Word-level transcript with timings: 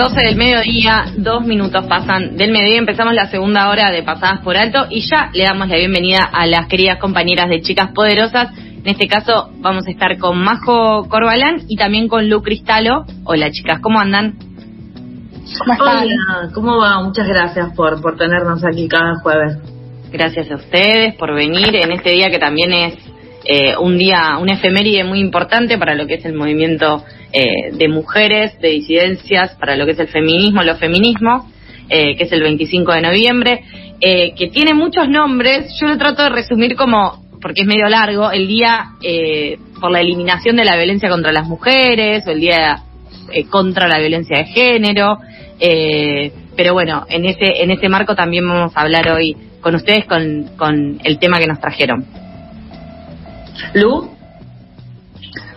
12 0.00 0.18
del 0.18 0.36
mediodía, 0.36 1.12
dos 1.18 1.44
minutos 1.44 1.84
pasan 1.84 2.38
del 2.38 2.52
mediodía, 2.52 2.78
empezamos 2.78 3.12
la 3.12 3.26
segunda 3.26 3.68
hora 3.68 3.90
de 3.90 4.02
Pasadas 4.02 4.40
por 4.40 4.56
Alto 4.56 4.86
y 4.88 5.02
ya 5.02 5.28
le 5.34 5.44
damos 5.44 5.68
la 5.68 5.76
bienvenida 5.76 6.20
a 6.32 6.46
las 6.46 6.68
queridas 6.68 6.96
compañeras 6.96 7.50
de 7.50 7.60
Chicas 7.60 7.90
Poderosas. 7.94 8.48
En 8.56 8.88
este 8.88 9.06
caso 9.08 9.50
vamos 9.58 9.86
a 9.86 9.90
estar 9.90 10.16
con 10.16 10.38
Majo 10.42 11.06
Corbalán 11.06 11.64
y 11.68 11.76
también 11.76 12.08
con 12.08 12.30
Lu 12.30 12.40
Cristalo. 12.40 13.04
Hola 13.24 13.50
chicas, 13.50 13.80
¿cómo 13.82 14.00
andan? 14.00 14.38
¿Cómo 15.58 15.72
están? 15.74 16.04
Hola, 16.04 16.50
¿cómo 16.54 16.78
va? 16.78 17.02
Muchas 17.02 17.28
gracias 17.28 17.74
por, 17.76 18.00
por 18.00 18.16
tenernos 18.16 18.64
aquí 18.64 18.88
cada 18.88 19.16
jueves. 19.16 19.58
Gracias 20.10 20.50
a 20.50 20.54
ustedes 20.54 21.14
por 21.16 21.34
venir 21.34 21.76
en 21.76 21.92
este 21.92 22.12
día 22.12 22.30
que 22.30 22.38
también 22.38 22.72
es 22.72 22.94
eh, 23.44 23.74
un 23.78 23.98
día, 23.98 24.38
un 24.40 24.50
efeméride 24.50 25.04
muy 25.04 25.20
importante 25.20 25.78
para 25.78 25.94
lo 25.94 26.06
que 26.06 26.14
es 26.14 26.24
el 26.24 26.34
movimiento 26.34 27.04
eh, 27.32 27.70
de 27.72 27.88
mujeres, 27.88 28.58
de 28.60 28.70
disidencias, 28.70 29.54
para 29.54 29.76
lo 29.76 29.86
que 29.86 29.92
es 29.92 29.98
el 30.00 30.08
feminismo, 30.08 30.64
los 30.64 30.78
feminismos, 30.78 31.44
eh, 31.88 32.16
que 32.16 32.24
es 32.24 32.32
el 32.32 32.42
25 32.42 32.92
de 32.92 33.02
noviembre, 33.02 33.64
eh, 34.00 34.34
que 34.34 34.48
tiene 34.48 34.74
muchos 34.74 35.08
nombres. 35.08 35.78
Yo 35.80 35.86
lo 35.86 35.96
trato 35.96 36.24
de 36.24 36.30
resumir 36.30 36.74
como, 36.74 37.24
porque 37.40 37.62
es 37.62 37.68
medio 37.68 37.88
largo, 37.88 38.32
el 38.32 38.48
día 38.48 38.90
por 39.80 39.92
la 39.92 40.00
eliminación 40.00 40.56
de 40.56 40.64
la 40.64 40.76
violencia 40.76 41.08
contra 41.08 41.30
las 41.30 41.46
mujeres, 41.46 42.26
o 42.26 42.30
el 42.30 42.40
día 42.40 42.82
contra 43.48 43.86
la 43.86 44.00
violencia 44.00 44.38
de 44.38 44.44
género. 44.46 45.18
pero 46.56 46.72
bueno, 46.74 47.06
en 47.08 47.26
ese, 47.26 47.62
en 47.62 47.70
ese 47.70 47.88
marco 47.88 48.16
también 48.16 48.46
vamos 48.46 48.76
a 48.76 48.80
hablar 48.80 49.08
hoy 49.12 49.36
con 49.60 49.76
ustedes 49.76 50.04
con, 50.06 50.50
con 50.56 50.98
el 51.04 51.18
tema 51.20 51.38
que 51.38 51.46
nos 51.46 51.60
trajeron. 51.60 52.04
Lu. 53.74 54.10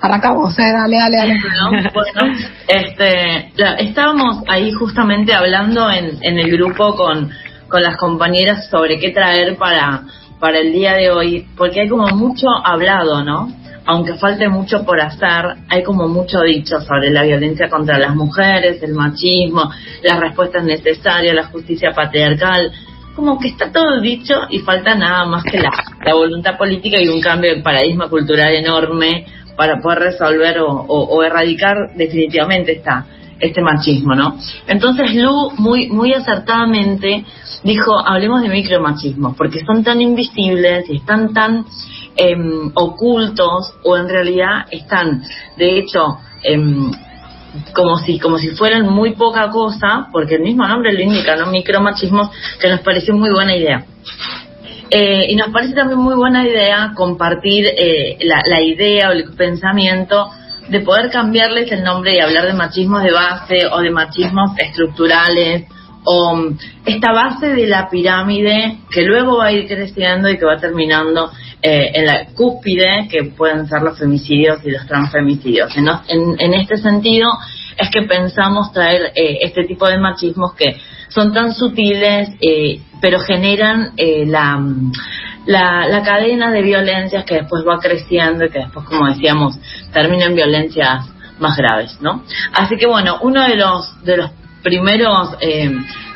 Arrancamos, 0.01 0.57
eh, 0.59 0.71
dale, 0.73 0.97
dale, 0.97 1.17
dale. 1.17 1.91
Bueno, 1.93 2.37
este, 2.67 3.53
estábamos 3.79 4.43
ahí 4.49 4.71
justamente 4.73 5.33
hablando 5.33 5.89
en, 5.89 6.17
en 6.21 6.39
el 6.39 6.51
grupo 6.51 6.95
con, 6.95 7.31
con 7.69 7.81
las 7.81 7.95
compañeras 7.97 8.69
sobre 8.69 8.99
qué 8.99 9.11
traer 9.11 9.55
para, 9.55 10.03
para 10.39 10.59
el 10.59 10.73
día 10.73 10.93
de 10.93 11.09
hoy, 11.09 11.47
porque 11.55 11.81
hay 11.81 11.89
como 11.89 12.07
mucho 12.09 12.47
hablado, 12.65 13.23
¿no? 13.23 13.49
Aunque 13.85 14.15
falte 14.15 14.49
mucho 14.49 14.85
por 14.85 14.99
hacer, 14.99 15.55
hay 15.69 15.83
como 15.83 16.07
mucho 16.07 16.41
dicho 16.41 16.81
sobre 16.81 17.09
la 17.09 17.23
violencia 17.23 17.69
contra 17.69 17.97
las 17.97 18.13
mujeres, 18.15 18.83
el 18.83 18.93
machismo, 18.93 19.71
las 20.03 20.19
respuestas 20.19 20.63
necesarias, 20.65 21.33
la 21.33 21.45
justicia 21.45 21.91
patriarcal. 21.95 22.71
Como 23.15 23.39
que 23.39 23.49
está 23.49 23.71
todo 23.71 24.01
dicho 24.01 24.33
y 24.49 24.59
falta 24.59 24.95
nada 24.95 25.25
más 25.25 25.43
que 25.43 25.59
la, 25.59 25.69
la 26.03 26.13
voluntad 26.15 26.57
política 26.57 26.99
y 26.99 27.07
un 27.07 27.21
cambio 27.21 27.55
de 27.55 27.61
paradigma 27.61 28.09
cultural 28.09 28.53
enorme 28.53 29.25
para 29.55 29.79
poder 29.81 29.99
resolver 29.99 30.57
o, 30.59 31.23
erradicar 31.23 31.75
definitivamente 31.95 32.73
esta, 32.73 33.05
este 33.39 33.61
machismo, 33.61 34.15
¿no? 34.15 34.37
Entonces 34.67 35.13
Lu 35.15 35.51
muy, 35.57 35.89
muy 35.89 36.13
acertadamente 36.13 37.25
dijo, 37.63 37.97
hablemos 38.05 38.41
de 38.41 38.49
micromachismos, 38.49 39.35
porque 39.37 39.63
son 39.65 39.83
tan 39.83 40.01
invisibles 40.01 40.89
y 40.89 40.97
están 40.97 41.33
tan 41.33 41.65
em, 42.15 42.71
ocultos 42.73 43.73
o 43.83 43.97
en 43.97 44.09
realidad 44.09 44.65
están, 44.71 45.23
de 45.57 45.79
hecho, 45.79 46.19
em, 46.43 46.91
como 47.75 47.97
si 47.97 48.19
como 48.19 48.37
si 48.37 48.49
fueran 48.49 48.87
muy 48.87 49.11
poca 49.11 49.49
cosa, 49.49 50.07
porque 50.11 50.35
el 50.35 50.41
mismo 50.41 50.67
nombre 50.67 50.93
lo 50.93 51.01
indica, 51.01 51.35
¿no? 51.35 51.47
Micromachismos, 51.47 52.29
que 52.59 52.69
nos 52.69 52.81
pareció 52.81 53.13
muy 53.13 53.31
buena 53.31 53.55
idea. 53.55 53.85
Eh, 54.89 55.25
y 55.29 55.35
nos 55.35 55.49
parece 55.49 55.73
también 55.73 55.99
muy 55.99 56.15
buena 56.15 56.47
idea 56.47 56.91
compartir 56.95 57.65
eh, 57.65 58.17
la, 58.21 58.61
idea 58.61 59.09
o 59.09 59.11
el 59.11 59.33
pensamiento 59.35 60.29
de 60.69 60.81
poder 60.81 61.09
cambiarles 61.09 61.71
el 61.71 61.83
nombre 61.83 62.15
y 62.15 62.19
hablar 62.19 62.45
de 62.45 62.53
machismos 62.53 63.01
de 63.01 63.11
base 63.11 63.65
o 63.71 63.79
de 63.79 63.89
machismos 63.89 64.51
estructurales 64.57 65.65
o 66.03 66.35
mm, 66.35 66.57
esta 66.85 67.11
base 67.11 67.47
de 67.47 67.65
la 67.65 67.89
pirámide 67.89 68.77
que 68.91 69.01
luego 69.01 69.37
va 69.37 69.47
a 69.47 69.51
ir 69.51 69.67
creciendo 69.67 70.29
y 70.29 70.37
que 70.37 70.45
va 70.45 70.57
terminando 70.57 71.31
eh, 71.63 71.91
en 71.93 72.05
la 72.05 72.25
cúspide 72.35 73.07
que 73.09 73.23
pueden 73.23 73.67
ser 73.67 73.81
los 73.81 73.97
femicidios 73.97 74.59
y 74.63 74.71
los 74.71 74.85
transfemicidios. 74.85 75.75
En, 75.75 75.87
en, 76.39 76.53
este 76.53 76.77
sentido 76.77 77.29
es 77.77 77.89
que 77.89 78.03
pensamos 78.03 78.71
traer 78.73 79.11
este 79.15 79.63
tipo 79.63 79.87
de 79.87 79.97
machismos 79.97 80.53
que 80.53 80.75
son 81.09 81.33
tan 81.33 81.53
sutiles 81.53 82.29
pero 83.03 83.19
generan 83.19 83.91
eh, 83.97 84.25
la, 84.25 84.57
la, 85.45 86.03
cadena 86.03 86.49
de 86.51 86.61
violencias 86.61 87.25
que 87.25 87.35
después 87.35 87.65
va 87.67 87.77
creciendo 87.77 88.45
y 88.45 88.49
que 88.49 88.59
después, 88.59 88.85
como 88.85 89.09
decíamos, 89.09 89.59
termina 89.91 90.27
en 90.27 90.35
violencias 90.35 91.05
más 91.37 91.57
graves, 91.57 91.97
¿no? 91.99 92.23
Así 92.53 92.77
que 92.77 92.87
bueno, 92.87 93.17
uno 93.23 93.43
de 93.43 93.57
los 93.57 94.01
de 94.05 94.15
los 94.15 94.31
primeros 94.63 95.35
eh, 95.41 95.69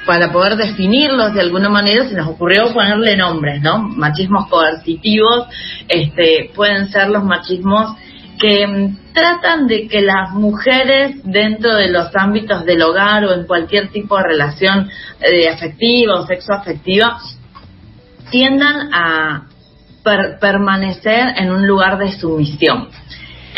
para 0.08 0.32
poder 0.32 0.56
definirlos 0.56 1.34
de 1.34 1.42
alguna 1.42 1.70
manera 1.70 2.08
se 2.08 2.16
nos 2.16 2.30
ocurrió 2.30 2.74
ponerle 2.74 3.18
nombres, 3.18 3.62
¿no? 3.62 3.78
Machismos 3.80 4.48
coercitivos, 4.48 5.48
este, 5.88 6.50
pueden 6.56 6.90
ser 6.90 7.10
los 7.10 7.26
machismos 7.26 7.96
que 8.40 8.66
mm, 8.66 9.14
tratan 9.14 9.68
de 9.68 9.88
que 9.88 10.02
las 10.02 10.32
mujeres 10.32 11.18
dentro 11.24 11.76
de 11.76 11.90
los 11.90 12.16
ámbitos 12.16 12.66
del 12.66 12.82
hogar 12.82 13.26
o 13.26 13.34
en 13.34 13.46
cualquier 13.46 13.90
tipo 13.90 14.18
de 14.18 14.24
relación 14.24 14.90
eh, 15.20 15.50
afectiva 15.50 16.22
o 16.22 16.26
sexoafectiva 16.26 17.20
tiendan 18.32 18.94
a 18.94 19.44
permanecer 20.40 21.34
en 21.36 21.52
un 21.52 21.68
lugar 21.68 21.98
de 21.98 22.14
sumisión. 22.14 22.88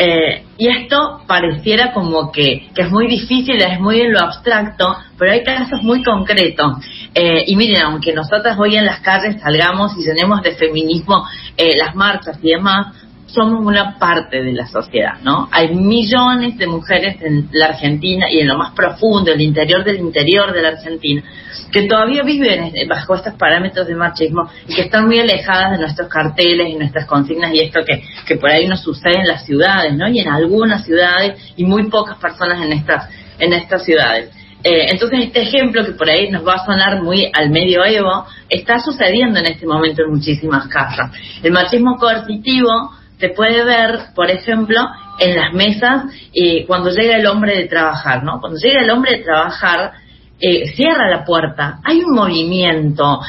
Eh, 0.02 0.46
y 0.58 0.70
esto 0.70 1.24
pareciera 1.28 1.92
como 1.92 2.32
que, 2.32 2.70
que, 2.74 2.84
es 2.84 2.90
muy 2.90 3.08
difícil, 3.08 3.62
es 3.62 3.80
muy 3.82 4.00
en 4.00 4.14
lo 4.14 4.22
abstracto, 4.22 4.96
pero 5.18 5.34
hay 5.34 5.44
casos 5.44 5.84
muy 5.84 6.02
concretos. 6.04 6.78
Eh, 7.14 7.44
y 7.48 7.56
miren, 7.58 7.82
aunque 7.82 8.14
nosotras 8.14 8.58
hoy 8.58 8.78
en 8.78 8.86
las 8.86 9.02
calles 9.02 9.42
salgamos 9.42 9.92
y 9.98 10.06
tenemos 10.06 10.42
de 10.42 10.56
feminismo 10.56 11.26
las 11.58 11.94
marchas 11.94 12.40
y 12.42 12.52
demás, 12.52 12.96
somos 13.34 13.66
una 13.66 13.98
parte 14.00 14.42
de 14.42 14.54
la 14.54 14.68
sociedad, 14.68 15.20
¿no? 15.24 15.48
Hay 15.52 15.76
millones 15.76 16.58
de 16.58 16.68
mujeres 16.68 17.18
en 17.22 17.50
la 17.52 17.68
Argentina 17.68 18.28
y 18.30 18.40
en 18.40 18.48
lo 18.48 18.58
más 18.58 18.74
profundo, 18.74 19.32
el 19.32 19.42
interior 19.42 19.84
del 19.84 20.00
interior 20.00 20.52
de 20.52 20.62
la 20.62 20.70
Argentina, 20.70 21.24
que 21.72 21.84
todavía 21.84 22.24
viven 22.24 22.72
bajo 22.88 23.16
estos 23.16 23.34
parámetros 23.36 23.88
de 23.88 23.96
machismo 23.96 24.50
y 24.68 24.74
que 24.74 24.82
están 24.82 25.06
muy 25.06 25.20
alejadas 25.20 25.72
de 25.72 25.78
nuestros 25.78 26.08
carteles 26.08 26.70
y 26.70 26.76
nuestras 26.76 27.06
consignas 27.06 27.54
y 27.54 27.60
esto 27.60 27.82
que, 27.86 28.04
que 28.26 28.36
por 28.38 28.50
ahí 28.50 28.68
nos 28.68 28.82
sucede 28.82 29.20
en 29.20 29.28
las 29.28 29.46
ciudades, 29.46 29.94
¿no? 29.94 30.08
Y 30.08 30.20
en 30.20 30.30
algunas 30.30 30.86
ciudades 30.86 31.54
y 31.56 31.66
muy 31.66 31.90
pocas 31.90 32.18
personas 32.18 32.64
en 32.64 32.74
estas, 32.74 33.10
en 33.38 33.54
estas 33.54 33.84
ciudades. 33.84 34.32
Eh, 34.62 34.88
entonces 34.92 35.24
este 35.24 35.42
ejemplo 35.42 35.86
que 35.86 35.94
por 35.94 36.10
ahí 36.10 36.30
nos 36.30 36.46
va 36.46 36.56
a 36.56 36.66
sonar 36.66 37.02
muy 37.02 37.32
al 37.34 37.50
medioevo 37.50 38.26
está 38.50 38.80
sucediendo 38.80 39.40
en 39.40 39.46
este 39.46 39.66
momento 39.66 40.04
en 40.04 40.10
muchísimas 40.10 40.68
casas. 40.68 41.12
El 41.42 41.54
machismo 41.54 41.98
coercitivo 41.98 42.92
se 43.20 43.30
puede 43.30 43.64
ver, 43.66 44.00
por 44.16 44.32
ejemplo, 44.32 44.80
en 45.20 45.36
las 45.36 45.54
mesas 45.54 46.06
eh, 46.34 46.66
cuando 46.66 46.90
llega 46.90 47.18
el 47.18 47.28
hombre 47.28 47.56
de 47.58 47.68
trabajar, 47.68 48.24
¿no? 48.24 48.40
Cuando 48.40 48.58
llega 48.58 48.82
el 48.82 48.90
hombre 48.90 49.18
de 49.18 49.24
trabajar, 49.24 49.92
eh, 50.40 50.68
cierra 50.74 51.10
la 51.10 51.26
puerta, 51.26 51.80
hay 51.84 52.00
un 52.00 52.16
movimiento, 52.16 53.20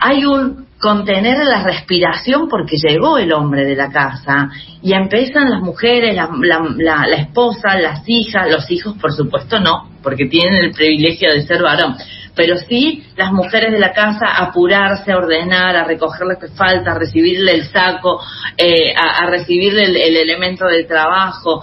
hay 0.00 0.24
un 0.24 0.66
contener 0.80 1.38
la 1.46 1.62
respiración 1.62 2.48
porque 2.48 2.76
llegó 2.76 3.16
el 3.16 3.32
hombre 3.32 3.64
de 3.64 3.76
la 3.76 3.92
casa 3.92 4.50
y 4.82 4.92
empiezan 4.92 5.48
las 5.48 5.60
mujeres, 5.60 6.16
la, 6.16 6.28
la, 6.76 7.06
la 7.06 7.16
esposa, 7.16 7.78
las 7.78 8.02
hijas, 8.08 8.50
los 8.50 8.68
hijos 8.68 8.96
por 9.00 9.12
supuesto 9.12 9.60
no, 9.60 9.88
porque 10.02 10.26
tienen 10.26 10.64
el 10.64 10.72
privilegio 10.72 11.32
de 11.32 11.42
ser 11.42 11.62
varón, 11.62 11.94
pero 12.34 12.56
sí 12.56 13.04
las 13.16 13.32
mujeres 13.32 13.72
de 13.72 13.78
la 13.78 13.92
casa 13.92 14.26
apurarse, 14.36 15.12
a 15.12 15.18
ordenar, 15.18 15.76
a 15.76 15.84
recoger 15.84 16.26
lo 16.26 16.38
que 16.38 16.48
falta, 16.48 16.92
a 16.92 16.98
recibirle 16.98 17.52
el 17.52 17.64
saco, 17.66 18.20
eh, 18.56 18.94
a, 18.94 19.26
recibirle 19.26 19.84
el, 19.84 20.16
elemento 20.16 20.66
de 20.66 20.84
trabajo 20.84 21.62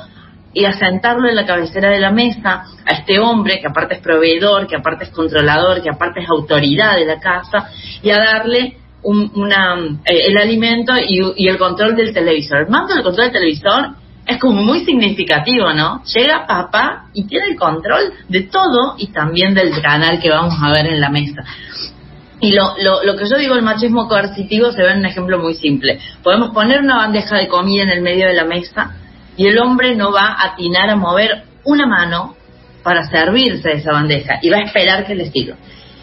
y 0.54 0.66
a 0.66 0.74
sentarlo 0.74 1.27
en 1.27 1.36
la 1.36 1.45
cabecera 1.45 1.89
de 1.89 2.00
la 2.00 2.12
mesa 2.12 2.66
a 2.86 2.94
este 2.94 3.19
hombre 3.19 3.60
que 3.60 3.68
aparte 3.68 3.95
es 3.95 4.01
proveedor, 4.01 4.68
que 4.68 4.75
aparte 4.75 5.06
es 5.06 5.12
controlador, 5.12 5.81
que 5.81 5.89
aparte 5.89 6.21
es 6.21 6.30
autoridad 6.30 6.95
de 6.95 7.06
la 7.06 7.19
casa 7.19 7.69
y 8.01 8.10
a 8.12 8.18
darle 8.18 8.77
una, 9.01 9.77
eh, 10.06 10.27
el 10.27 10.38
alimento 10.38 10.94
y, 10.98 11.21
y, 11.38 11.48
el 11.48 11.57
control 11.57 11.95
del 11.95 12.13
televisor. 12.13 12.60
El 12.60 12.69
mando 12.69 12.94
del 12.94 13.04
control 13.04 13.27
del 13.27 13.33
televisor 13.33 13.95
es 14.29 14.37
como 14.37 14.61
muy 14.61 14.85
significativo, 14.85 15.73
¿no? 15.73 16.03
Llega 16.03 16.45
papá 16.45 17.05
y 17.13 17.25
tiene 17.25 17.47
el 17.47 17.55
control 17.55 18.13
de 18.27 18.41
todo 18.43 18.95
y 18.97 19.07
también 19.07 19.55
del 19.55 19.81
canal 19.81 20.19
que 20.19 20.29
vamos 20.29 20.53
a 20.61 20.69
ver 20.69 20.85
en 20.85 21.01
la 21.01 21.09
mesa. 21.09 21.43
Y 22.39 22.53
lo, 22.53 22.75
lo, 22.81 23.03
lo 23.03 23.17
que 23.17 23.27
yo 23.27 23.37
digo, 23.37 23.55
el 23.55 23.63
machismo 23.63 24.07
coercitivo 24.07 24.71
se 24.71 24.83
ve 24.83 24.91
en 24.91 24.99
un 24.99 25.05
ejemplo 25.07 25.39
muy 25.39 25.55
simple. 25.55 25.99
Podemos 26.23 26.51
poner 26.51 26.81
una 26.81 26.97
bandeja 26.97 27.37
de 27.37 27.47
comida 27.47 27.83
en 27.83 27.89
el 27.89 28.01
medio 28.01 28.27
de 28.27 28.33
la 28.33 28.45
mesa 28.45 28.95
y 29.35 29.47
el 29.47 29.57
hombre 29.57 29.95
no 29.95 30.11
va 30.11 30.27
a 30.27 30.53
atinar 30.53 30.89
a 30.89 30.95
mover 30.95 31.43
una 31.63 31.87
mano 31.87 32.35
para 32.83 33.07
servirse 33.07 33.67
de 33.67 33.75
esa 33.75 33.91
bandeja 33.91 34.39
y 34.41 34.49
va 34.49 34.57
a 34.57 34.61
esperar 34.61 35.07
que 35.07 35.15
le 35.15 35.31
sirva. 35.31 35.55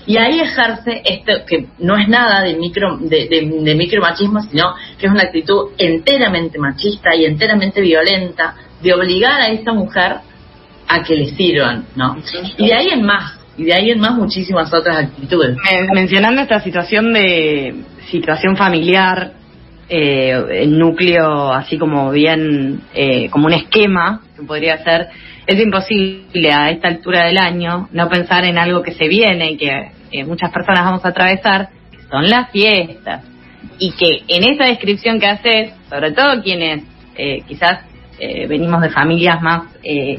Y 0.07 0.17
ahí 0.19 0.41
ejerce 0.41 1.03
esto 1.05 1.33
que 1.47 1.67
no 1.79 1.97
es 1.97 2.09
nada 2.09 2.43
de 2.43 2.55
micro 2.55 2.97
de, 2.99 3.27
de, 3.29 3.51
de 3.63 3.75
micromachismo, 3.75 4.41
sino 4.43 4.75
que 4.99 5.07
es 5.07 5.13
una 5.13 5.23
actitud 5.23 5.71
enteramente 5.79 6.59
machista 6.59 7.15
y 7.17 7.25
enteramente 7.25 7.81
violenta 7.81 8.55
de 8.83 8.95
obligar 8.95 9.41
a 9.41 9.49
esa 9.49 9.73
mujer 9.73 10.17
a 10.89 11.03
que 11.03 11.17
le 11.17 11.27
sirvan, 11.35 11.87
¿no? 11.97 12.17
Y 12.57 12.67
de 12.69 12.75
ahí 12.75 12.89
en 12.91 13.03
más, 13.05 13.39
y 13.57 13.65
de 13.65 13.75
ahí 13.75 13.91
en 13.91 13.99
más 13.99 14.15
muchísimas 14.15 14.73
otras 14.73 14.97
actitudes. 14.99 15.57
Men- 15.57 15.89
mencionando 15.93 16.43
esta 16.43 16.61
situación 16.61 17.13
de 17.13 17.75
situación 18.09 18.57
familiar, 18.57 19.33
eh, 19.89 20.63
el 20.63 20.79
núcleo 20.79 21.53
así 21.53 21.79
como 21.79 22.11
bien, 22.13 22.83
eh, 22.95 23.29
como 23.31 23.47
un 23.47 23.55
esquema 23.55 24.21
que 24.37 24.43
podría 24.43 24.79
ser, 24.85 25.09
es 25.47 25.61
imposible 25.61 26.53
a 26.53 26.71
esta 26.71 26.89
altura 26.89 27.27
del 27.27 27.39
año 27.39 27.89
no 27.93 28.09
pensar 28.09 28.45
en 28.45 28.59
algo 28.59 28.83
que 28.83 28.93
se 28.93 29.09
viene 29.09 29.53
y 29.53 29.57
que 29.57 30.25
muchas 30.25 30.51
personas 30.51 30.85
vamos 30.85 31.05
a 31.05 31.09
atravesar, 31.09 31.69
que 31.91 32.03
son 32.11 32.29
las 32.29 32.51
fiestas. 32.51 33.25
Y 33.79 33.93
que 33.93 34.23
en 34.29 34.45
esa 34.45 34.65
descripción 34.65 35.21
que 35.21 35.27
haces, 35.27 35.73
sobre 35.89 36.13
todo 36.13 36.43
quienes 36.43 36.85
eh, 37.17 37.43
quizás 37.47 37.81
eh, 38.19 38.47
venimos 38.47 38.81
de 38.81 38.91
familias 38.91 39.41
más 39.43 39.65
eh, 39.83 40.19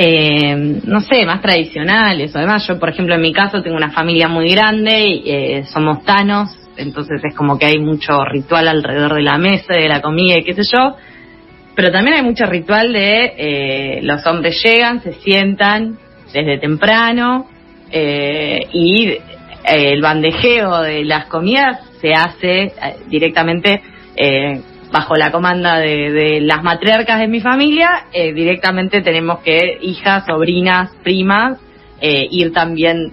eh, 0.00 0.80
no 0.84 1.00
sé, 1.00 1.26
más 1.26 1.40
tradicionales. 1.40 2.32
O 2.32 2.38
además, 2.38 2.64
yo, 2.68 2.78
por 2.78 2.88
ejemplo, 2.88 3.16
en 3.16 3.20
mi 3.20 3.32
caso 3.32 3.62
tengo 3.62 3.76
una 3.76 3.90
familia 3.90 4.28
muy 4.28 4.48
grande 4.48 5.06
y 5.06 5.22
eh, 5.26 5.64
somos 5.64 6.04
tanos, 6.04 6.56
entonces 6.76 7.20
es 7.24 7.34
como 7.34 7.58
que 7.58 7.66
hay 7.66 7.80
mucho 7.80 8.24
ritual 8.24 8.68
alrededor 8.68 9.14
de 9.14 9.22
la 9.22 9.38
mesa, 9.38 9.74
de 9.74 9.88
la 9.88 10.00
comida 10.00 10.38
y 10.38 10.44
qué 10.44 10.54
sé 10.54 10.62
yo. 10.72 10.96
Pero 11.78 11.92
también 11.92 12.16
hay 12.16 12.22
mucho 12.24 12.44
ritual 12.44 12.92
de 12.92 13.34
eh, 13.36 14.00
los 14.02 14.26
hombres 14.26 14.60
llegan, 14.64 15.00
se 15.00 15.12
sientan 15.12 15.96
desde 16.32 16.58
temprano 16.58 17.48
eh, 17.92 18.58
y 18.72 19.10
eh, 19.10 19.20
el 19.62 20.02
bandejeo 20.02 20.82
de 20.82 21.04
las 21.04 21.26
comidas 21.26 21.78
se 22.00 22.14
hace 22.14 22.62
eh, 22.62 22.72
directamente 23.06 23.80
bajo 24.90 25.14
la 25.14 25.30
comanda 25.30 25.78
de, 25.78 26.10
de 26.10 26.40
las 26.40 26.64
matriarcas 26.64 27.20
de 27.20 27.28
mi 27.28 27.40
familia, 27.40 28.06
directamente 28.12 29.00
tenemos 29.00 29.38
que 29.44 29.78
hijas, 29.80 30.26
sobrinas, 30.26 30.90
primas, 31.04 31.60
ir 32.00 32.52
también 32.52 33.12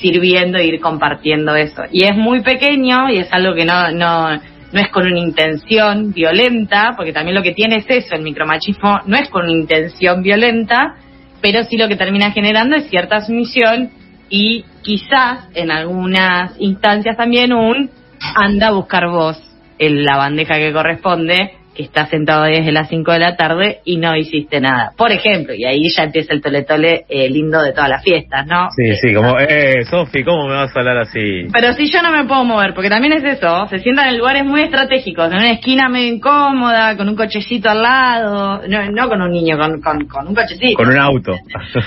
sirviendo, 0.00 0.58
ir 0.60 0.80
compartiendo 0.80 1.54
eso. 1.54 1.82
Y 1.92 2.02
es 2.02 2.16
muy 2.16 2.40
pequeño 2.40 3.08
y 3.10 3.18
es 3.18 3.32
algo 3.32 3.54
que 3.54 3.64
no, 3.64 3.92
no, 3.92 4.40
no 4.72 4.80
es 4.80 4.88
con 4.88 5.06
una 5.06 5.18
intención 5.18 6.12
violenta, 6.12 6.94
porque 6.96 7.12
también 7.12 7.34
lo 7.34 7.42
que 7.42 7.52
tiene 7.52 7.76
es 7.76 7.86
eso, 7.88 8.14
el 8.14 8.22
micromachismo 8.22 9.00
no 9.06 9.16
es 9.16 9.28
con 9.28 9.44
una 9.44 9.52
intención 9.52 10.22
violenta, 10.22 10.96
pero 11.40 11.64
sí 11.64 11.76
lo 11.76 11.88
que 11.88 11.96
termina 11.96 12.32
generando 12.32 12.76
es 12.76 12.88
cierta 12.88 13.20
sumisión 13.20 13.90
y 14.28 14.64
quizás 14.82 15.48
en 15.54 15.70
algunas 15.70 16.52
instancias 16.58 17.16
también 17.16 17.52
un 17.52 17.90
anda 18.34 18.68
a 18.68 18.72
buscar 18.72 19.08
vos 19.08 19.40
en 19.78 20.04
la 20.04 20.16
bandeja 20.16 20.56
que 20.56 20.72
corresponde, 20.72 21.52
que 21.76 21.82
está 21.82 22.06
sentado 22.06 22.44
desde 22.44 22.72
las 22.72 22.88
5 22.88 23.12
de 23.12 23.18
la 23.18 23.36
tarde 23.36 23.80
y 23.84 23.98
no 23.98 24.16
hiciste 24.16 24.60
nada. 24.60 24.92
Por 24.96 25.12
ejemplo, 25.12 25.54
y 25.54 25.64
ahí 25.64 25.88
ya 25.94 26.04
empieza 26.04 26.32
el 26.32 26.40
tole-tole 26.40 27.04
eh, 27.08 27.28
lindo 27.28 27.60
de 27.62 27.72
todas 27.72 27.90
las 27.90 28.02
fiestas, 28.02 28.46
¿no? 28.46 28.68
Sí, 28.74 28.94
sí, 28.96 29.14
como, 29.14 29.38
eh, 29.38 29.84
Sofi, 29.88 30.24
¿cómo 30.24 30.48
me 30.48 30.54
vas 30.54 30.74
a 30.74 30.80
hablar 30.80 30.98
así? 30.98 31.48
Pero 31.52 31.72
si 31.74 31.90
yo 31.90 32.02
no 32.02 32.10
me 32.10 32.24
puedo 32.24 32.44
mover, 32.44 32.74
porque 32.74 32.88
también 32.88 33.12
es 33.12 33.24
eso, 33.24 33.66
se 33.68 33.78
sientan 33.80 34.08
en 34.08 34.18
lugares 34.18 34.44
muy 34.44 34.62
estratégicos, 34.62 35.30
en 35.30 35.36
una 35.36 35.52
esquina 35.52 35.88
medio 35.88 36.14
incómoda, 36.14 36.96
con 36.96 37.08
un 37.08 37.16
cochecito 37.16 37.68
al 37.68 37.82
lado, 37.82 38.62
no, 38.66 38.90
no 38.90 39.08
con 39.08 39.20
un 39.20 39.30
niño, 39.30 39.58
con, 39.58 39.80
con, 39.80 40.06
con 40.06 40.28
un 40.28 40.34
cochecito. 40.34 40.76
Con 40.76 40.88
un 40.88 40.98
auto. 40.98 41.32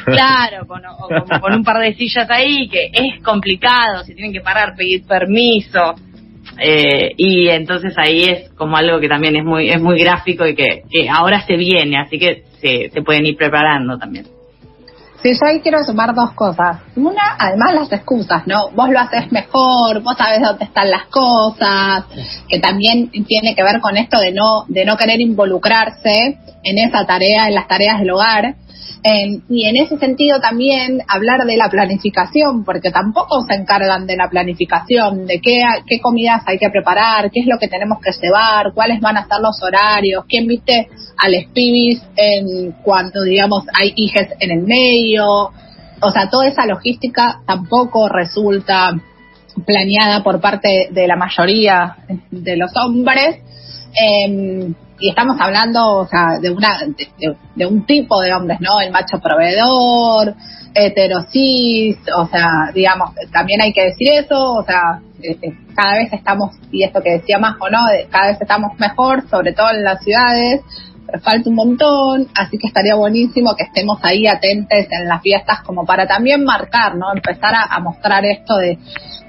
Claro, 0.06 0.66
con, 0.68 0.82
o 0.86 1.40
con 1.40 1.54
un 1.54 1.64
par 1.64 1.80
de 1.80 1.94
sillas 1.94 2.30
ahí, 2.30 2.68
que 2.68 2.90
es 2.92 3.24
complicado, 3.24 4.04
se 4.04 4.14
tienen 4.14 4.34
que 4.34 4.42
parar, 4.42 4.76
pedir 4.76 5.06
permiso. 5.06 5.96
Eh, 6.62 7.12
y 7.18 7.50
entonces 7.50 7.94
ahí 7.98 8.24
es 8.24 8.50
como 8.52 8.78
algo 8.78 9.00
que 9.00 9.08
también 9.08 9.36
es 9.36 9.46
muy 9.46 9.70
es 9.70 9.82
muy 9.82 9.98
gráfico 10.00 10.46
y 10.46 10.56
que, 10.56 10.84
que 10.90 11.10
ahora 11.10 11.46
se 11.46 11.56
viene, 11.56 11.98
así 11.98 12.20
que 12.20 12.44
se, 12.62 12.90
se 12.90 13.02
pueden 13.02 13.26
ir 13.26 13.38
preparando 13.38 13.98
también. 13.98 14.26
Sí, 15.22 15.34
yo 15.34 15.48
ahí 15.48 15.60
quiero 15.60 15.84
sumar 15.84 16.16
dos 16.16 16.32
cosas. 16.32 16.78
Una, 16.96 17.36
además 17.38 17.74
las 17.74 17.92
excusas, 17.92 18.48
¿no? 18.48 18.70
Vos 18.70 18.90
lo 18.90 19.00
haces 19.00 19.30
mejor, 19.34 20.02
vos 20.02 20.16
sabés 20.18 20.40
dónde 20.42 20.64
están 20.64 20.90
las 20.90 21.08
cosas, 21.08 22.06
que 22.48 22.60
también 22.60 23.10
tiene 23.28 23.54
que 23.54 23.64
ver 23.64 23.82
con 23.82 23.98
esto 23.98 24.18
de 24.18 24.32
no, 24.32 24.64
de 24.70 24.86
no 24.86 24.96
querer 24.96 25.20
involucrarse 25.20 26.38
en 26.64 26.78
esa 26.78 27.06
tarea, 27.06 27.50
en 27.50 27.56
las 27.56 27.68
tareas 27.68 28.00
del 28.00 28.12
hogar. 28.12 28.56
Eh, 29.04 29.40
y 29.50 29.66
en 29.66 29.78
ese 29.78 29.98
sentido 29.98 30.42
también 30.42 31.02
hablar 31.08 31.46
de 31.46 31.56
la 31.56 31.70
planificación, 31.70 32.66
porque 32.66 32.92
tampoco 32.92 33.42
se 33.48 33.56
encargan 33.56 34.06
de 34.06 34.18
la 34.18 34.30
planificación, 34.30 35.26
de 35.26 35.40
qué, 35.40 35.64
qué 35.88 36.02
comidas 36.02 36.44
hay 36.46 36.58
que 36.58 36.70
preparar, 36.70 37.32
qué 37.32 37.40
es 37.40 37.48
lo 37.48 37.58
que 37.58 37.70
tenemos 37.70 38.00
que 38.02 38.12
llevar, 38.12 38.74
cuáles 38.74 39.00
van 39.00 39.18
a 39.18 39.28
ser 39.28 39.40
los 39.42 39.62
horarios, 39.64 40.26
quién 40.28 40.48
viste 40.48 40.90
a 41.18 41.30
los 41.30 41.46
pibis 41.54 42.02
en 42.16 42.74
cuanto, 42.84 43.24
digamos, 43.24 43.64
hay 43.74 43.94
hijes 43.96 44.28
en 44.40 44.52
el 44.52 44.62
medio. 44.64 45.26
O 46.02 46.12
sea, 46.12 46.30
toda 46.30 46.48
esa 46.48 46.66
logística 46.66 47.42
tampoco 47.46 48.10
resulta 48.10 48.94
planeada 49.66 50.24
por 50.24 50.40
parte 50.42 50.90
de 50.92 51.08
la 51.08 51.16
mayoría 51.16 51.98
de 52.32 52.58
los 52.58 52.72
hombres. 52.76 53.38
Eh, 54.00 54.74
y 55.00 55.10
estamos 55.10 55.38
hablando, 55.40 56.00
o 56.00 56.08
sea, 56.08 56.40
de 56.40 56.50
una 56.50 56.80
de, 57.56 57.66
un 57.66 57.86
tipo 57.86 58.20
de 58.22 58.34
hombres, 58.34 58.60
¿no? 58.62 58.82
El 58.82 58.92
macho 58.92 59.20
proveedor, 59.20 60.36
heterosis, 60.74 61.98
o 62.16 62.28
sea, 62.28 62.72
digamos, 62.74 63.12
también 63.32 63.62
hay 63.62 63.74
que 63.74 63.86
decir 63.86 64.10
eso, 64.14 64.54
o 64.54 64.64
sea, 64.64 65.02
este, 65.22 65.58
cada 65.76 65.96
vez 65.96 66.12
estamos, 66.14 66.56
y 66.72 66.84
esto 66.84 67.02
que 67.02 67.12
decía 67.12 67.40
más 67.40 67.56
o 67.60 67.70
no, 67.70 67.80
cada 68.10 68.28
vez 68.28 68.42
estamos 68.42 68.78
mejor, 68.80 69.28
sobre 69.30 69.54
todo 69.54 69.70
en 69.72 69.84
las 69.84 70.04
ciudades, 70.04 70.62
falta 71.24 71.50
un 71.50 71.56
montón, 71.56 72.28
así 72.36 72.58
que 72.58 72.68
estaría 72.68 72.96
buenísimo 72.96 73.56
que 73.56 73.64
estemos 73.64 74.00
ahí 74.04 74.28
atentes 74.28 74.88
en 74.92 75.08
las 75.08 75.22
fiestas 75.22 75.62
como 75.62 75.86
para 75.86 76.08
también 76.08 76.44
marcar, 76.44 76.96
¿no? 76.96 77.14
Empezar 77.14 77.54
a, 77.70 77.80
mostrar 77.80 78.24
esto 78.26 78.58
de, 78.58 78.78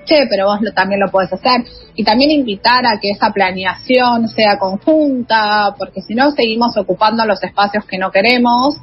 che, 0.04 0.26
pero 0.28 0.47
vos 0.47 0.61
lo, 0.61 0.73
también 0.73 1.00
lo 1.00 1.11
podés 1.11 1.33
hacer. 1.33 1.64
Y 1.95 2.04
también 2.04 2.31
invitar 2.31 2.87
a 2.87 2.99
que 3.00 3.11
esa 3.11 3.31
planeación 3.31 4.28
sea 4.28 4.59
conjunta, 4.59 5.75
porque 5.78 6.02
si 6.02 6.14
no 6.14 6.31
seguimos 6.33 6.76
ocupando 6.76 7.25
los 7.26 7.43
espacios 7.43 7.85
que 7.85 7.99
no 7.99 8.11
queremos 8.11 8.76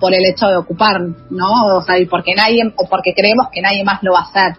por 0.00 0.12
el 0.12 0.22
hecho 0.26 0.48
de 0.48 0.56
ocupar, 0.56 1.00
¿no? 1.30 1.76
O 1.76 1.82
sea, 1.82 1.98
y 1.98 2.06
porque 2.06 2.34
nadie, 2.34 2.64
o 2.76 2.88
porque 2.88 3.14
creemos 3.14 3.48
que 3.52 3.62
nadie 3.62 3.84
más 3.84 4.02
lo 4.02 4.12
va 4.12 4.20
a 4.20 4.22
hacer. 4.22 4.56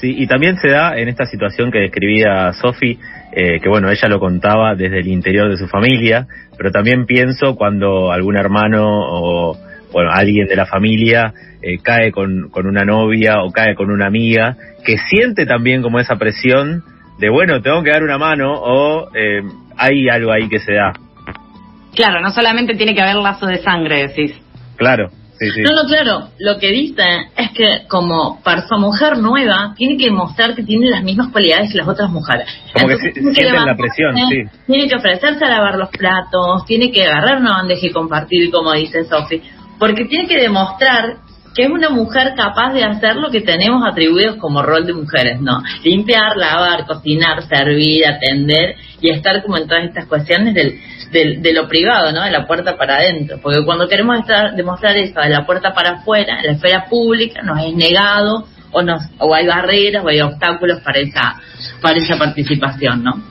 Sí, 0.00 0.14
y 0.16 0.26
también 0.26 0.56
se 0.58 0.68
da 0.68 0.96
en 0.96 1.08
esta 1.08 1.26
situación 1.26 1.72
que 1.72 1.78
describía 1.80 2.52
Sofi, 2.52 2.98
eh, 3.32 3.60
que 3.60 3.68
bueno, 3.68 3.90
ella 3.90 4.08
lo 4.08 4.18
contaba 4.18 4.74
desde 4.74 5.00
el 5.00 5.08
interior 5.08 5.50
de 5.50 5.56
su 5.56 5.68
familia, 5.68 6.26
pero 6.56 6.70
también 6.70 7.06
pienso 7.06 7.54
cuando 7.56 8.10
algún 8.10 8.36
hermano 8.36 8.84
o 8.86 9.56
bueno, 9.92 10.10
alguien 10.12 10.46
de 10.46 10.56
la 10.56 10.66
familia 10.66 11.32
eh, 11.62 11.78
cae 11.82 12.12
con, 12.12 12.50
con 12.50 12.66
una 12.66 12.84
novia 12.84 13.42
o 13.42 13.50
cae 13.50 13.74
con 13.74 13.90
una 13.90 14.06
amiga, 14.06 14.56
que 14.84 14.96
siente 14.98 15.46
también 15.46 15.82
como 15.82 15.98
esa 15.98 16.16
presión 16.16 16.82
de, 17.18 17.30
bueno, 17.30 17.60
tengo 17.60 17.82
que 17.82 17.90
dar 17.90 18.02
una 18.02 18.18
mano 18.18 18.52
o 18.54 19.08
eh, 19.14 19.42
hay 19.76 20.08
algo 20.08 20.32
ahí 20.32 20.48
que 20.48 20.60
se 20.60 20.74
da. 20.74 20.92
Claro, 21.94 22.20
no 22.20 22.30
solamente 22.30 22.74
tiene 22.74 22.94
que 22.94 23.02
haber 23.02 23.16
lazo 23.16 23.46
de 23.46 23.58
sangre, 23.58 24.06
decís. 24.06 24.40
Claro. 24.76 25.10
Sí, 25.38 25.50
sí. 25.50 25.62
No, 25.62 25.70
no, 25.70 25.88
claro. 25.88 26.28
Lo 26.38 26.58
que 26.58 26.70
dice 26.70 27.02
es 27.36 27.50
que 27.52 27.86
como 27.88 28.42
persona 28.42 28.80
mujer 28.80 29.18
nueva 29.18 29.74
tiene 29.76 29.96
que 29.96 30.10
mostrar 30.10 30.54
que 30.54 30.64
tiene 30.64 30.90
las 30.90 31.02
mismas 31.04 31.30
cualidades 31.30 31.70
que 31.70 31.78
las 31.78 31.88
otras 31.88 32.10
mujeres. 32.10 32.48
Como 32.72 32.90
Entonces, 32.90 33.14
que, 33.14 33.32
que 33.32 33.44
la 33.44 33.76
presión, 33.76 34.16
sí. 34.16 34.42
Tiene 34.66 34.88
que 34.88 34.96
ofrecerse 34.96 35.44
a 35.44 35.48
lavar 35.48 35.76
los 35.76 35.90
platos, 35.90 36.64
tiene 36.66 36.90
que 36.90 37.04
agarrar 37.04 37.40
una 37.40 37.54
bandeja 37.54 37.86
y 37.86 37.92
compartir, 37.92 38.50
como 38.50 38.72
dice 38.72 39.04
Sofi, 39.04 39.42
porque 39.78 40.06
tiene 40.06 40.26
que 40.26 40.38
demostrar 40.38 41.27
que 41.54 41.62
es 41.64 41.70
una 41.70 41.90
mujer 41.90 42.34
capaz 42.36 42.72
de 42.72 42.84
hacer 42.84 43.16
lo 43.16 43.30
que 43.30 43.40
tenemos 43.40 43.82
atribuidos 43.86 44.36
como 44.36 44.62
rol 44.62 44.86
de 44.86 44.92
mujeres, 44.92 45.40
¿no? 45.40 45.62
Limpiar, 45.82 46.36
lavar, 46.36 46.86
cocinar, 46.86 47.42
servir, 47.48 48.06
atender 48.06 48.76
y 49.00 49.10
estar 49.10 49.42
como 49.42 49.56
en 49.56 49.66
todas 49.66 49.84
estas 49.84 50.06
cuestiones 50.06 50.54
del, 50.54 50.78
del, 51.10 51.42
de 51.42 51.52
lo 51.52 51.68
privado, 51.68 52.12
¿no? 52.12 52.22
De 52.22 52.30
la 52.30 52.46
puerta 52.46 52.76
para 52.76 52.96
adentro. 52.96 53.38
Porque 53.42 53.64
cuando 53.64 53.88
queremos 53.88 54.18
estar, 54.20 54.54
demostrar 54.54 54.96
eso 54.96 55.20
de 55.20 55.30
la 55.30 55.46
puerta 55.46 55.72
para 55.72 55.98
afuera, 55.98 56.38
en 56.40 56.46
la 56.46 56.52
esfera 56.52 56.86
pública, 56.88 57.42
nos 57.42 57.60
es 57.64 57.74
negado 57.74 58.46
o, 58.70 58.82
nos, 58.82 59.02
o 59.18 59.34
hay 59.34 59.46
barreras 59.46 60.04
o 60.04 60.08
hay 60.08 60.20
obstáculos 60.20 60.80
para 60.82 60.98
esa, 60.98 61.40
para 61.80 61.98
esa 61.98 62.16
participación, 62.16 63.02
¿no? 63.02 63.22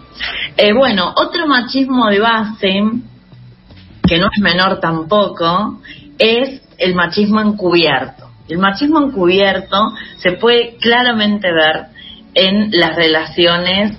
Eh, 0.56 0.74
bueno, 0.74 1.14
otro 1.16 1.48
machismo 1.48 2.10
de 2.10 2.20
base, 2.20 2.82
que 4.08 4.18
no 4.18 4.28
es 4.34 4.42
menor 4.42 4.80
tampoco, 4.80 5.80
es 6.18 6.62
el 6.78 6.96
machismo 6.96 7.42
encubierto. 7.42 8.30
El 8.48 8.60
machismo 8.60 9.00
encubierto 9.02 9.94
se 10.18 10.34
puede 10.34 10.78
claramente 10.78 11.52
ver 11.52 11.88
en 12.34 12.70
las 12.72 12.96
relaciones 12.96 13.98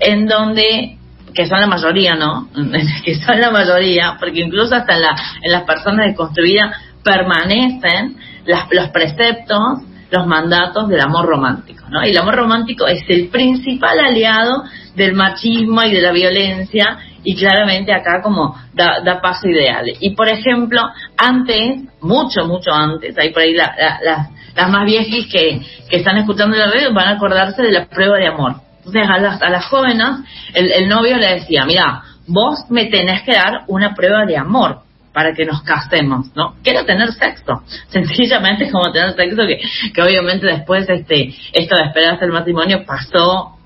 en 0.00 0.26
donde 0.26 0.98
que 1.34 1.46
son 1.46 1.60
la 1.60 1.66
mayoría, 1.66 2.14
¿no? 2.14 2.48
que 3.04 3.14
son 3.16 3.40
la 3.40 3.50
mayoría, 3.50 4.16
porque 4.18 4.40
incluso 4.40 4.74
hasta 4.74 4.94
en, 4.94 5.02
la, 5.02 5.16
en 5.42 5.52
las 5.52 5.64
personas 5.64 6.06
deconstruidas 6.06 6.76
permanecen 7.02 8.16
las, 8.46 8.66
los 8.70 8.88
preceptos, 8.90 9.80
los 10.10 10.26
mandatos 10.26 10.88
del 10.88 11.00
amor 11.00 11.26
romántico, 11.26 11.86
¿no? 11.90 12.06
Y 12.06 12.10
el 12.10 12.18
amor 12.18 12.36
romántico 12.36 12.86
es 12.86 13.02
el 13.08 13.28
principal 13.28 13.98
aliado 13.98 14.62
del 14.94 15.14
machismo 15.14 15.82
y 15.82 15.92
de 15.92 16.00
la 16.00 16.12
violencia 16.12 16.98
y 17.24 17.34
claramente 17.36 17.92
acá 17.92 18.20
como 18.22 18.54
da, 18.72 19.00
da 19.04 19.20
paso 19.20 19.48
ideal. 19.48 19.84
Y 20.00 20.10
por 20.10 20.28
ejemplo, 20.28 20.80
antes, 21.16 21.82
mucho, 22.00 22.46
mucho 22.46 22.72
antes, 22.72 23.16
hay 23.18 23.32
por 23.32 23.42
ahí 23.42 23.54
las 23.54 24.70
más 24.70 24.84
viejas 24.84 25.26
que, 25.32 25.60
que 25.88 25.96
están 25.96 26.18
escuchando 26.18 26.56
la 26.56 26.70
vez 26.70 26.92
van 26.92 27.08
a 27.08 27.16
acordarse 27.16 27.62
de 27.62 27.72
la 27.72 27.86
prueba 27.86 28.18
de 28.18 28.28
amor. 28.28 28.56
Entonces 28.78 29.08
a 29.08 29.18
las, 29.18 29.42
a 29.42 29.48
las 29.48 29.64
jóvenes 29.66 30.08
el, 30.52 30.70
el 30.70 30.88
novio 30.88 31.16
le 31.16 31.34
decía, 31.34 31.64
mira, 31.64 32.02
vos 32.26 32.58
me 32.68 32.86
tenés 32.86 33.22
que 33.22 33.32
dar 33.32 33.62
una 33.66 33.94
prueba 33.94 34.24
de 34.26 34.36
amor 34.36 34.84
para 35.14 35.32
que 35.32 35.46
nos 35.46 35.62
casemos, 35.62 36.34
¿no? 36.34 36.56
Quiero 36.62 36.84
tener 36.84 37.12
sexo, 37.12 37.62
sencillamente 37.88 38.70
como 38.70 38.92
tener 38.92 39.14
sexo, 39.14 39.46
que, 39.46 39.60
que 39.92 40.02
obviamente 40.02 40.46
después 40.46 40.86
este 40.88 41.32
esto 41.52 41.76
de 41.76 41.84
esperar 41.84 42.14
hasta 42.14 42.26
el 42.26 42.32
matrimonio 42.32 42.84
pasó, 42.84 43.56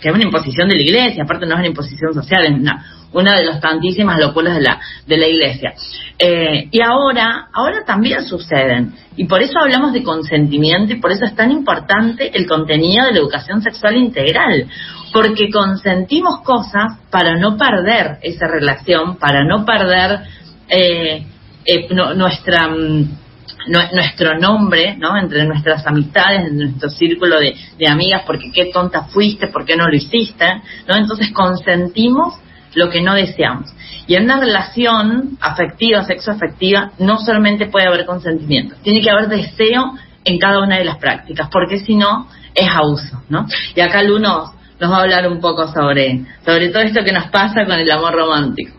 que 0.00 0.08
es 0.08 0.14
una 0.14 0.24
imposición 0.24 0.68
de 0.68 0.76
la 0.76 0.82
iglesia, 0.82 1.24
aparte 1.24 1.46
no 1.46 1.54
es 1.54 1.58
una 1.58 1.68
imposición 1.68 2.14
social, 2.14 2.44
es 2.46 2.52
una, 2.52 2.84
una 3.14 3.36
de 3.36 3.44
las 3.44 3.60
tantísimas 3.60 4.18
locuras 4.18 4.56
de 4.56 4.62
la, 4.62 4.80
de 5.06 5.16
la 5.16 5.26
iglesia. 5.26 5.74
Eh, 6.18 6.68
y 6.70 6.80
ahora, 6.82 7.48
ahora 7.52 7.84
también 7.86 8.22
suceden. 8.24 8.92
Y 9.16 9.24
por 9.26 9.40
eso 9.40 9.58
hablamos 9.58 9.92
de 9.92 10.02
consentimiento 10.02 10.92
y 10.92 11.00
por 11.00 11.12
eso 11.12 11.24
es 11.24 11.34
tan 11.34 11.50
importante 11.50 12.36
el 12.36 12.46
contenido 12.46 13.06
de 13.06 13.12
la 13.12 13.18
educación 13.18 13.62
sexual 13.62 13.96
integral. 13.96 14.68
Porque 15.12 15.48
consentimos 15.50 16.40
cosas 16.40 16.98
para 17.10 17.36
no 17.36 17.56
perder 17.56 18.18
esa 18.22 18.48
relación, 18.48 19.16
para 19.16 19.44
no 19.44 19.64
perder 19.64 20.20
eh, 20.68 21.24
eh, 21.64 21.88
nuestra 21.94 22.68
mm, 22.68 23.18
nuestro 23.66 24.38
nombre, 24.38 24.94
¿no? 24.98 25.16
Entre 25.16 25.44
nuestras 25.46 25.86
amistades, 25.86 26.52
nuestro 26.52 26.90
círculo 26.90 27.38
de, 27.38 27.54
de, 27.78 27.88
amigas, 27.88 28.22
porque 28.26 28.50
qué 28.52 28.66
tonta 28.66 29.04
fuiste, 29.04 29.48
por 29.48 29.64
qué 29.64 29.74
no 29.74 29.88
lo 29.88 29.96
hiciste, 29.96 30.44
¿no? 30.86 30.96
Entonces 30.96 31.32
consentimos 31.32 32.34
lo 32.74 32.90
que 32.90 33.02
no 33.02 33.14
deseamos. 33.14 33.72
Y 34.06 34.16
en 34.16 34.24
una 34.24 34.38
relación 34.38 35.38
afectiva, 35.40 36.04
sexoafectiva, 36.04 36.92
no 36.98 37.18
solamente 37.18 37.66
puede 37.66 37.86
haber 37.86 38.04
consentimiento, 38.04 38.76
tiene 38.82 39.00
que 39.00 39.10
haber 39.10 39.28
deseo 39.28 39.94
en 40.24 40.38
cada 40.38 40.60
una 40.60 40.78
de 40.78 40.84
las 40.84 40.98
prácticas, 40.98 41.48
porque 41.50 41.78
si 41.80 41.96
no, 41.96 42.28
es 42.54 42.68
abuso, 42.68 43.22
¿no? 43.28 43.46
Y 43.74 43.80
acá 43.80 44.02
Luno 44.02 44.52
nos 44.80 44.90
va 44.90 44.98
a 44.98 45.02
hablar 45.02 45.28
un 45.28 45.40
poco 45.40 45.68
sobre, 45.68 46.20
sobre 46.44 46.68
todo 46.68 46.82
esto 46.82 47.04
que 47.04 47.12
nos 47.12 47.26
pasa 47.26 47.64
con 47.64 47.78
el 47.78 47.90
amor 47.90 48.14
romántico. 48.14 48.76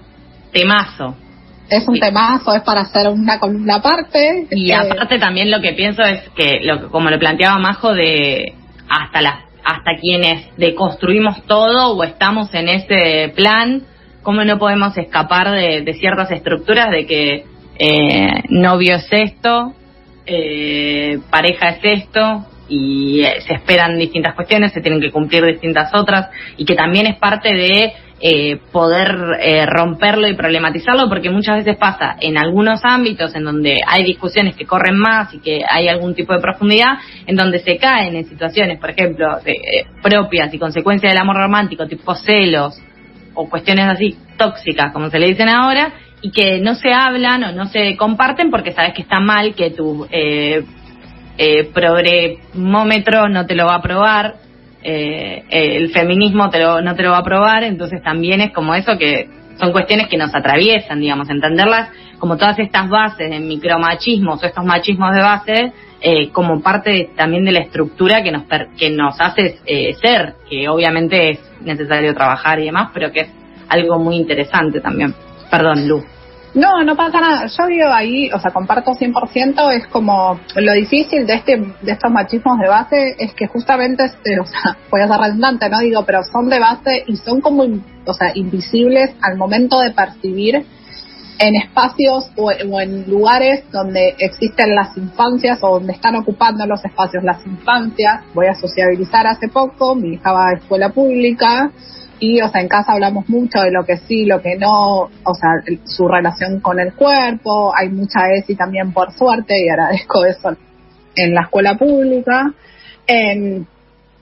Temazo. 0.51 1.15
Es 1.69 1.87
un 1.87 1.99
temazo, 1.99 2.53
es 2.55 2.61
para 2.61 2.81
hacer 2.81 3.07
una 3.07 3.39
columna 3.39 3.75
aparte. 3.75 4.47
Y 4.51 4.71
este, 4.71 4.91
aparte 4.91 5.17
también 5.17 5.49
lo 5.49 5.61
que 5.61 5.73
pienso 5.73 6.03
es 6.03 6.29
que, 6.35 6.59
lo, 6.63 6.89
como 6.91 7.09
lo 7.09 7.17
planteaba 7.17 7.57
Majo, 7.57 7.93
de 7.93 8.53
hasta 8.87 9.21
las 9.21 9.35
hasta 9.65 9.97
quienes 9.99 10.55
deconstruimos 10.57 11.43
todo 11.47 11.93
o 11.97 12.03
estamos 12.03 12.53
en 12.53 12.69
ese 12.69 13.33
plan, 13.35 13.81
cómo 14.21 14.43
no 14.43 14.59
podemos 14.59 14.95
escapar 14.97 15.51
de, 15.51 15.93
ciertas 15.99 16.31
estructuras 16.31 16.91
de 16.91 17.05
que 17.07 17.45
eh, 17.79 18.43
novio 18.49 18.95
es 18.95 19.07
esto, 19.11 19.73
eh, 20.27 21.19
pareja 21.31 21.69
es 21.69 21.79
esto, 21.81 22.45
y 22.67 23.23
eh, 23.23 23.41
se 23.41 23.53
esperan 23.55 23.97
distintas 23.97 24.35
cuestiones, 24.35 24.71
se 24.71 24.81
tienen 24.81 25.01
que 25.01 25.11
cumplir 25.11 25.43
distintas 25.45 25.93
otras, 25.93 26.29
y 26.57 26.65
que 26.65 26.75
también 26.75 27.07
es 27.07 27.17
parte 27.17 27.53
de 27.53 27.93
eh, 28.27 28.59
poder 28.71 29.37
eh, 29.39 29.67
romperlo 29.67 30.27
y 30.27 30.33
problematizarlo, 30.33 31.07
porque 31.07 31.29
muchas 31.29 31.57
veces 31.57 31.77
pasa 31.77 32.15
en 32.19 32.39
algunos 32.39 32.83
ámbitos 32.83 33.35
en 33.35 33.43
donde 33.43 33.77
hay 33.85 34.03
discusiones 34.03 34.55
que 34.55 34.65
corren 34.65 34.97
más 34.97 35.31
y 35.35 35.37
que 35.37 35.59
hay 35.69 35.87
algún 35.89 36.15
tipo 36.15 36.33
de 36.33 36.39
profundidad, 36.39 36.97
en 37.27 37.35
donde 37.35 37.59
se 37.59 37.77
caen 37.77 38.15
en 38.15 38.25
situaciones, 38.25 38.79
por 38.79 38.89
ejemplo, 38.89 39.27
eh, 39.45 39.85
propias 40.01 40.51
y 40.51 40.57
consecuencias 40.57 41.13
del 41.13 41.21
amor 41.21 41.35
romántico, 41.35 41.85
tipo 41.85 42.15
celos 42.15 42.81
o 43.35 43.47
cuestiones 43.47 43.85
así 43.85 44.17
tóxicas, 44.39 44.91
como 44.91 45.11
se 45.11 45.19
le 45.19 45.27
dicen 45.27 45.47
ahora, 45.47 45.93
y 46.19 46.31
que 46.31 46.59
no 46.59 46.73
se 46.73 46.91
hablan 46.91 47.43
o 47.43 47.51
no 47.51 47.67
se 47.67 47.95
comparten 47.95 48.49
porque 48.49 48.71
sabes 48.71 48.95
que 48.95 49.03
está 49.03 49.19
mal, 49.19 49.53
que 49.53 49.69
tu 49.69 50.07
eh, 50.09 50.65
eh, 51.37 51.69
progremómetro 51.71 53.29
no 53.29 53.45
te 53.45 53.53
lo 53.53 53.67
va 53.67 53.73
a 53.73 53.77
aprobar 53.77 54.37
eh, 54.87 55.43
el 55.49 55.89
feminismo 55.89 56.51
te 56.51 56.59
lo, 56.59 56.79
no 56.79 56.95
te 56.95 57.01
lo 57.01 57.09
va 57.09 57.17
a 57.17 57.21
aprobar, 57.21 57.63
entonces 57.63 58.03
también 58.03 58.39
es 58.39 58.53
como 58.53 58.75
eso 58.75 58.99
que 58.99 59.27
son 59.59 59.71
cuestiones 59.71 60.07
que 60.07 60.17
nos 60.17 60.35
atraviesan, 60.35 60.99
digamos, 60.99 61.27
entenderlas 61.29 61.89
como 62.19 62.37
todas 62.37 62.59
estas 62.59 62.87
bases 62.87 63.31
de 63.31 63.39
micromachismos 63.39 64.43
o 64.43 64.45
estos 64.45 64.63
machismos 64.63 65.15
de 65.15 65.21
base 65.21 65.73
eh, 66.01 66.29
como 66.29 66.61
parte 66.61 67.09
también 67.15 67.45
de 67.45 67.51
la 67.51 67.61
estructura 67.61 68.21
que 68.21 68.31
nos 68.31 68.43
que 68.77 68.91
nos 68.91 69.19
hace 69.19 69.57
eh, 69.65 69.95
ser, 69.95 70.35
que 70.47 70.69
obviamente 70.69 71.31
es 71.31 71.39
necesario 71.61 72.13
trabajar 72.13 72.59
y 72.59 72.65
demás, 72.65 72.91
pero 72.93 73.11
que 73.11 73.21
es 73.21 73.29
algo 73.69 73.97
muy 73.97 74.17
interesante 74.17 74.81
también. 74.81 75.15
Perdón, 75.49 75.87
Lu. 75.87 76.03
No, 76.55 76.85
no 76.85 76.95
pasa 76.95 77.19
nada. 77.19 77.47
Yo 77.47 77.67
digo 77.67 77.91
ahí, 77.91 78.31
o 78.31 78.39
sea, 78.39 78.51
comparto 78.51 78.91
100%, 78.91 79.71
es 79.73 79.87
como 79.87 80.39
lo 80.55 80.73
difícil 80.73 81.27
de 81.27 81.33
este 81.33 81.57
de 81.57 81.91
estos 81.91 82.09
machismos 82.09 82.57
de 82.59 82.69
base 82.69 83.15
es 83.19 83.33
que 83.33 83.47
justamente, 83.47 84.05
este, 84.05 84.39
o 84.39 84.45
sea, 84.45 84.77
voy 84.89 85.01
a 85.01 85.07
ser 85.07 85.17
redundante, 85.17 85.69
¿no? 85.69 85.79
Digo, 85.79 86.05
pero 86.05 86.23
son 86.23 86.49
de 86.49 86.59
base 86.59 87.03
y 87.07 87.17
son 87.17 87.41
como, 87.41 87.63
o 87.63 88.13
sea, 88.13 88.31
invisibles 88.35 89.13
al 89.21 89.37
momento 89.37 89.81
de 89.81 89.91
percibir 89.91 90.65
en 91.37 91.55
espacios 91.55 92.31
o, 92.37 92.45
o, 92.45 92.79
en 92.79 93.09
lugares 93.09 93.69
donde 93.69 94.15
existen 94.17 94.73
las 94.73 94.95
infancias 94.95 95.59
o 95.61 95.73
donde 95.73 95.91
están 95.91 96.15
ocupando 96.15 96.65
los 96.65 96.85
espacios 96.85 97.21
las 97.25 97.45
infancias. 97.45 98.23
Voy 98.33 98.47
a 98.47 98.55
sociabilizar 98.55 99.27
hace 99.27 99.49
poco, 99.49 99.93
mi 99.93 100.13
hija 100.13 100.31
va 100.31 100.47
a 100.47 100.53
escuela 100.53 100.87
pública 100.87 101.69
y, 102.19 102.41
o 102.41 102.49
sea, 102.49 102.61
en 102.61 102.67
casa 102.67 102.93
hablamos 102.93 103.27
mucho 103.29 103.59
de 103.61 103.71
lo 103.71 103.85
que 103.85 103.97
sí, 103.97 104.25
lo 104.25 104.41
que 104.41 104.55
no, 104.57 105.09
o 105.23 105.35
sea, 105.35 105.61
su 105.85 106.07
relación 106.07 106.59
con 106.59 106.79
el 106.79 106.93
cuerpo, 106.93 107.73
hay 107.75 107.89
mucha 107.89 108.31
ESI 108.31 108.55
también 108.55 108.93
por 108.93 109.11
suerte 109.11 109.59
y 109.63 109.69
agradezco 109.69 110.25
eso 110.25 110.55
en 111.15 111.33
la 111.33 111.41
escuela 111.41 111.77
pública. 111.77 112.53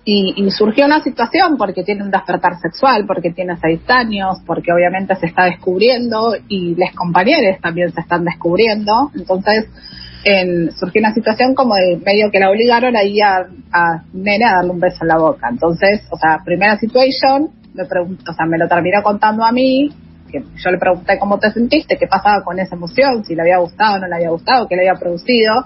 y, 0.05 0.33
y, 0.35 0.51
surgió 0.51 0.85
una 0.85 1.01
situación 1.01 1.57
porque 1.57 1.83
tiene 1.83 2.03
un 2.03 2.11
despertar 2.11 2.59
sexual, 2.59 3.05
porque 3.05 3.31
tiene 3.31 3.55
seis 3.61 3.79
años, 3.87 4.39
porque 4.45 4.73
obviamente 4.73 5.15
se 5.15 5.27
está 5.27 5.45
descubriendo 5.45 6.35
y 6.49 6.75
les 6.75 6.93
compañeros 6.93 7.61
también 7.61 7.93
se 7.93 8.01
están 8.01 8.25
descubriendo. 8.25 9.11
Entonces, 9.15 9.67
en, 10.25 10.71
surgió 10.73 10.99
una 10.99 11.13
situación 11.13 11.53
como 11.53 11.75
de 11.75 12.01
medio 12.05 12.31
que 12.31 12.39
la 12.39 12.49
obligaron 12.49 12.95
ahí 12.95 13.19
a, 13.21 13.47
a 13.71 14.03
nene 14.13 14.45
a 14.45 14.55
darle 14.55 14.71
un 14.71 14.79
beso 14.79 14.97
en 15.01 15.07
la 15.07 15.17
boca. 15.17 15.47
Entonces, 15.49 16.01
o 16.11 16.17
sea, 16.17 16.41
primera 16.43 16.77
situación, 16.77 17.51
me 17.73 17.85
preguntó, 17.85 18.31
o 18.31 18.33
sea, 18.33 18.45
me 18.45 18.57
lo 18.57 18.67
terminó 18.67 19.01
contando 19.03 19.43
a 19.43 19.51
mí, 19.51 19.89
que 20.31 20.41
yo 20.41 20.71
le 20.71 20.77
pregunté 20.77 21.19
cómo 21.19 21.39
te 21.39 21.51
sentiste, 21.51 21.97
qué 21.97 22.07
pasaba 22.07 22.43
con 22.43 22.59
esa 22.59 22.75
emoción, 22.75 23.23
si 23.25 23.35
le 23.35 23.41
había 23.41 23.57
gustado 23.57 23.95
o 23.95 23.99
no 23.99 24.07
le 24.07 24.15
había 24.15 24.29
gustado, 24.29 24.67
qué 24.67 24.75
le 24.75 24.87
había 24.87 24.99
producido. 24.99 25.65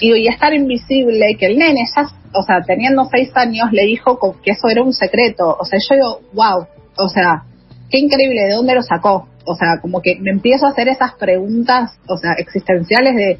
Y, 0.00 0.12
y 0.14 0.28
estar 0.28 0.52
invisible, 0.52 1.36
que 1.38 1.46
el 1.46 1.58
nene 1.58 1.84
ya, 1.94 2.06
o 2.32 2.42
sea, 2.42 2.60
teniendo 2.66 3.08
seis 3.10 3.30
años, 3.34 3.72
le 3.72 3.84
dijo 3.84 4.18
que 4.42 4.52
eso 4.52 4.68
era 4.68 4.82
un 4.82 4.92
secreto. 4.92 5.56
O 5.58 5.64
sea, 5.64 5.78
yo 5.78 5.94
digo, 5.94 6.20
wow, 6.34 6.66
o 6.96 7.08
sea, 7.08 7.44
qué 7.90 7.98
increíble, 7.98 8.42
¿de 8.42 8.54
dónde 8.54 8.74
lo 8.74 8.82
sacó? 8.82 9.28
O 9.44 9.54
sea, 9.54 9.80
como 9.80 10.02
que 10.02 10.16
me 10.20 10.30
empiezo 10.30 10.66
a 10.66 10.70
hacer 10.70 10.88
esas 10.88 11.14
preguntas, 11.14 11.92
o 12.08 12.16
sea, 12.18 12.32
existenciales 12.32 13.14
de 13.14 13.38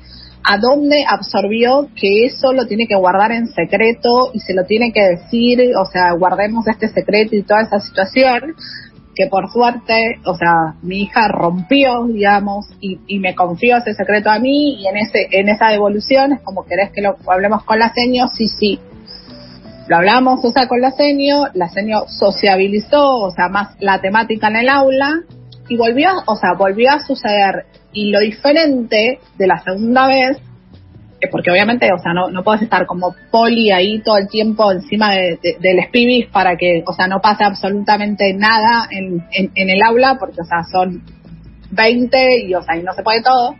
a 0.48 0.58
dónde 0.58 1.04
absorbió 1.08 1.88
que 2.00 2.24
eso 2.26 2.52
lo 2.52 2.66
tiene 2.66 2.86
que 2.86 2.94
guardar 2.94 3.32
en 3.32 3.48
secreto 3.48 4.30
y 4.32 4.38
se 4.38 4.54
lo 4.54 4.64
tiene 4.64 4.92
que 4.92 5.02
decir, 5.02 5.72
o 5.76 5.84
sea, 5.86 6.12
guardemos 6.12 6.68
este 6.68 6.88
secreto 6.88 7.34
y 7.34 7.42
toda 7.42 7.62
esa 7.62 7.80
situación, 7.80 8.54
que 9.16 9.26
por 9.26 9.50
suerte, 9.50 10.20
o 10.24 10.36
sea, 10.36 10.76
mi 10.82 11.02
hija 11.02 11.26
rompió, 11.26 12.04
digamos, 12.06 12.66
y, 12.80 13.00
y 13.08 13.18
me 13.18 13.34
confió 13.34 13.78
ese 13.78 13.94
secreto 13.94 14.30
a 14.30 14.38
mí 14.38 14.80
y 14.80 14.86
en 14.86 14.96
ese 14.98 15.26
en 15.32 15.48
esa 15.48 15.68
devolución 15.68 16.34
es 16.34 16.40
como 16.42 16.64
querés 16.64 16.92
que 16.92 17.02
lo 17.02 17.16
hablemos 17.26 17.64
con 17.64 17.80
la 17.80 17.92
seño, 17.92 18.28
sí, 18.28 18.46
sí. 18.46 18.78
Lo 19.88 19.96
hablamos, 19.96 20.44
o 20.44 20.50
sea, 20.52 20.68
con 20.68 20.80
la 20.80 20.92
seño, 20.92 21.46
la 21.54 21.68
seño 21.70 22.04
sociabilizó, 22.06 23.18
o 23.18 23.30
sea, 23.32 23.48
más 23.48 23.76
la 23.80 24.00
temática 24.00 24.46
en 24.48 24.56
el 24.56 24.68
aula 24.68 25.22
y 25.68 25.76
volvió, 25.76 26.10
o 26.26 26.36
sea, 26.36 26.54
volvió 26.54 26.90
a 26.90 27.00
suceder 27.00 27.66
y 27.92 28.10
lo 28.10 28.20
diferente 28.20 29.18
de 29.36 29.46
la 29.46 29.62
segunda 29.62 30.06
vez, 30.06 30.38
porque 31.30 31.50
obviamente, 31.50 31.90
o 31.92 31.98
sea, 31.98 32.12
no, 32.12 32.30
no 32.30 32.44
puedes 32.44 32.62
estar 32.62 32.86
como 32.86 33.14
poli 33.30 33.70
ahí 33.70 34.00
todo 34.00 34.18
el 34.18 34.28
tiempo 34.28 34.70
encima 34.70 35.12
de, 35.14 35.38
de, 35.42 35.56
del 35.60 35.88
pibis 35.90 36.26
para 36.26 36.56
que, 36.56 36.84
o 36.86 36.92
sea, 36.92 37.08
no 37.08 37.20
pase 37.20 37.44
absolutamente 37.44 38.32
nada 38.34 38.86
en, 38.90 39.24
en, 39.32 39.50
en, 39.54 39.70
el 39.70 39.82
aula, 39.82 40.16
porque, 40.20 40.40
o 40.40 40.44
sea, 40.44 40.62
son 40.70 41.02
20 41.70 42.46
y, 42.46 42.54
o 42.54 42.62
sea, 42.62 42.76
y 42.76 42.82
no 42.82 42.92
se 42.92 43.02
puede 43.02 43.22
todo. 43.22 43.56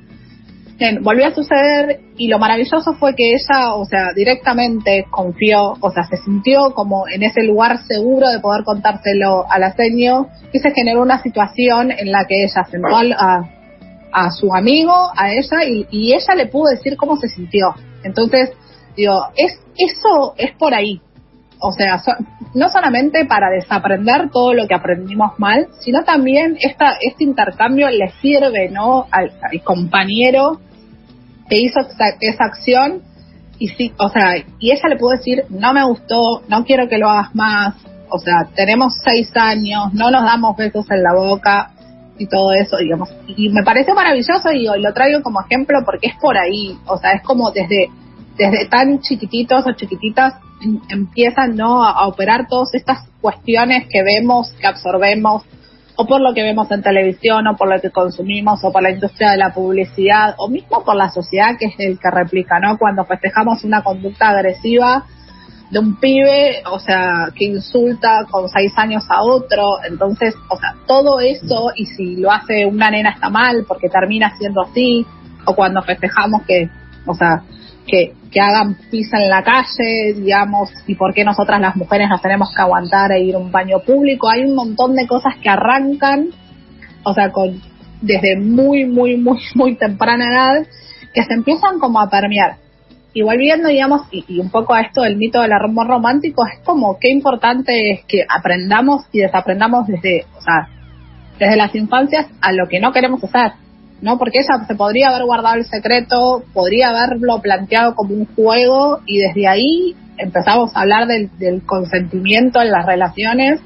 Bien, 0.78 1.02
volvió 1.02 1.28
a 1.28 1.34
suceder 1.34 2.00
y 2.18 2.28
lo 2.28 2.38
maravilloso 2.38 2.92
fue 2.94 3.14
que 3.14 3.32
ella, 3.32 3.74
o 3.74 3.86
sea, 3.86 4.12
directamente 4.14 5.06
confió, 5.10 5.74
o 5.80 5.90
sea, 5.90 6.04
se 6.04 6.18
sintió 6.18 6.74
como 6.74 7.08
en 7.08 7.22
ese 7.22 7.42
lugar 7.44 7.78
seguro 7.86 8.28
de 8.28 8.40
poder 8.40 8.62
contárselo 8.62 9.50
a 9.50 9.58
la 9.58 9.72
seño 9.72 10.28
y 10.52 10.58
se 10.58 10.72
generó 10.72 11.00
una 11.00 11.22
situación 11.22 11.92
en 11.92 12.12
la 12.12 12.26
que 12.26 12.44
ella 12.44 12.62
sentó 12.70 12.94
a, 12.94 13.48
a 14.12 14.30
su 14.30 14.54
amigo, 14.54 14.92
a 15.16 15.32
ella, 15.32 15.64
y, 15.66 16.12
ella 16.12 16.34
le 16.36 16.46
pudo 16.46 16.70
decir 16.70 16.98
cómo 16.98 17.16
se 17.16 17.28
sintió. 17.28 17.74
Entonces, 18.04 18.50
digo, 18.96 19.18
es, 19.34 19.58
eso 19.78 20.34
es 20.36 20.52
por 20.58 20.74
ahí. 20.74 21.00
O 21.58 21.72
sea, 21.72 22.02
no 22.52 22.68
solamente 22.68 23.24
para 23.24 23.48
desaprender 23.48 24.28
todo 24.30 24.52
lo 24.52 24.68
que 24.68 24.74
aprendimos 24.74 25.38
mal, 25.38 25.68
sino 25.80 26.04
también 26.04 26.58
esta, 26.60 26.98
este 27.00 27.24
intercambio 27.24 27.88
le 27.88 28.10
sirve, 28.20 28.68
¿no? 28.68 29.06
Al, 29.10 29.32
al 29.40 29.62
compañero 29.62 30.60
que 31.48 31.58
hizo 31.58 31.80
esa 32.20 32.44
acción 32.44 33.02
y 33.58 33.68
sí, 33.68 33.92
o 33.98 34.08
sea, 34.08 34.36
y 34.58 34.70
ella 34.70 34.88
le 34.88 34.96
pudo 34.96 35.12
decir, 35.12 35.44
no 35.48 35.72
me 35.72 35.84
gustó, 35.84 36.42
no 36.48 36.64
quiero 36.64 36.88
que 36.88 36.98
lo 36.98 37.08
hagas 37.08 37.34
más, 37.34 37.74
o 38.10 38.18
sea, 38.18 38.48
tenemos 38.54 38.94
seis 39.02 39.30
años, 39.34 39.92
no 39.94 40.10
nos 40.10 40.24
damos 40.24 40.56
besos 40.56 40.86
en 40.90 41.02
la 41.02 41.14
boca 41.14 41.70
y 42.18 42.26
todo 42.26 42.52
eso, 42.52 42.76
digamos. 42.76 43.10
Y 43.26 43.48
me 43.48 43.62
parece 43.62 43.94
maravilloso 43.94 44.52
y 44.52 44.64
lo 44.64 44.92
traigo 44.92 45.22
como 45.22 45.40
ejemplo 45.40 45.78
porque 45.84 46.08
es 46.08 46.14
por 46.20 46.36
ahí, 46.36 46.78
o 46.86 46.98
sea, 46.98 47.12
es 47.12 47.22
como 47.22 47.50
desde, 47.50 47.90
desde 48.36 48.66
tan 48.68 49.00
chiquititos 49.00 49.66
o 49.66 49.72
chiquititas 49.72 50.34
em, 50.62 50.80
empiezan, 50.88 51.56
¿no?, 51.56 51.82
a 51.82 52.06
operar 52.06 52.46
todas 52.48 52.74
estas 52.74 53.08
cuestiones 53.20 53.86
que 53.90 54.02
vemos, 54.02 54.52
que 54.60 54.66
absorbemos, 54.66 55.44
o 55.96 56.06
por 56.06 56.20
lo 56.20 56.34
que 56.34 56.42
vemos 56.42 56.70
en 56.70 56.82
televisión, 56.82 57.46
o 57.46 57.56
por 57.56 57.72
lo 57.72 57.80
que 57.80 57.90
consumimos, 57.90 58.62
o 58.62 58.72
por 58.72 58.82
la 58.82 58.90
industria 58.90 59.30
de 59.30 59.38
la 59.38 59.52
publicidad, 59.52 60.34
o 60.38 60.48
mismo 60.48 60.84
por 60.84 60.94
la 60.94 61.10
sociedad 61.10 61.56
que 61.58 61.66
es 61.66 61.74
el 61.78 61.98
que 61.98 62.10
replica, 62.10 62.60
¿no? 62.60 62.76
Cuando 62.78 63.04
festejamos 63.04 63.64
una 63.64 63.82
conducta 63.82 64.28
agresiva 64.28 65.04
de 65.70 65.78
un 65.78 65.98
pibe, 65.98 66.62
o 66.70 66.78
sea, 66.78 67.28
que 67.34 67.46
insulta 67.46 68.24
con 68.30 68.48
seis 68.48 68.72
años 68.76 69.04
a 69.08 69.22
otro, 69.22 69.82
entonces, 69.88 70.34
o 70.48 70.56
sea, 70.56 70.74
todo 70.86 71.18
eso, 71.18 71.72
y 71.74 71.86
si 71.86 72.16
lo 72.16 72.30
hace 72.30 72.66
una 72.66 72.90
nena 72.90 73.10
está 73.10 73.30
mal, 73.30 73.64
porque 73.66 73.88
termina 73.88 74.36
siendo 74.36 74.62
así, 74.62 75.04
o 75.44 75.54
cuando 75.54 75.82
festejamos 75.82 76.42
que, 76.42 76.68
o 77.06 77.14
sea, 77.14 77.42
que, 77.86 78.14
que 78.30 78.40
hagan 78.40 78.76
pisa 78.90 79.18
en 79.18 79.30
la 79.30 79.42
calle, 79.42 80.14
digamos, 80.14 80.70
y 80.86 80.94
por 80.94 81.14
qué 81.14 81.24
nosotras 81.24 81.60
las 81.60 81.76
mujeres 81.76 82.08
nos 82.08 82.20
tenemos 82.20 82.50
que 82.54 82.62
aguantar 82.62 83.12
e 83.12 83.20
ir 83.20 83.34
a 83.34 83.38
un 83.38 83.52
baño 83.52 83.80
público. 83.80 84.28
Hay 84.28 84.44
un 84.44 84.54
montón 84.54 84.94
de 84.94 85.06
cosas 85.06 85.34
que 85.42 85.48
arrancan, 85.48 86.28
o 87.04 87.14
sea, 87.14 87.30
con 87.30 87.60
desde 88.00 88.36
muy, 88.38 88.84
muy, 88.84 89.16
muy, 89.16 89.38
muy 89.54 89.76
temprana 89.76 90.26
edad, 90.30 90.66
que 91.14 91.22
se 91.22 91.34
empiezan 91.34 91.78
como 91.78 92.00
a 92.00 92.10
permear. 92.10 92.56
Y 93.14 93.22
volviendo, 93.22 93.68
digamos, 93.68 94.02
y, 94.10 94.24
y 94.28 94.38
un 94.40 94.50
poco 94.50 94.74
a 94.74 94.82
esto 94.82 95.00
del 95.02 95.16
mito 95.16 95.40
del 95.40 95.52
amor 95.52 95.86
romántico, 95.86 96.44
es 96.46 96.62
como 96.64 96.98
qué 96.98 97.10
importante 97.10 97.92
es 97.92 98.04
que 98.04 98.26
aprendamos 98.28 99.06
y 99.12 99.20
desaprendamos 99.20 99.86
desde, 99.86 100.26
o 100.36 100.42
sea, 100.42 100.68
desde 101.38 101.56
las 101.56 101.74
infancias 101.74 102.26
a 102.42 102.52
lo 102.52 102.68
que 102.68 102.80
no 102.80 102.92
queremos 102.92 103.24
hacer 103.24 103.52
¿no? 104.00 104.18
Porque 104.18 104.38
ella 104.38 104.66
se 104.66 104.74
podría 104.74 105.08
haber 105.08 105.24
guardado 105.24 105.56
el 105.56 105.64
secreto, 105.64 106.44
podría 106.52 106.90
haberlo 106.90 107.40
planteado 107.40 107.94
como 107.94 108.14
un 108.14 108.26
juego 108.34 109.00
y 109.06 109.18
desde 109.18 109.48
ahí 109.48 109.96
empezamos 110.18 110.74
a 110.74 110.80
hablar 110.80 111.06
del, 111.06 111.62
consentimiento 111.64 112.60
en 112.60 112.70
las 112.70 112.86
relaciones 112.86 113.60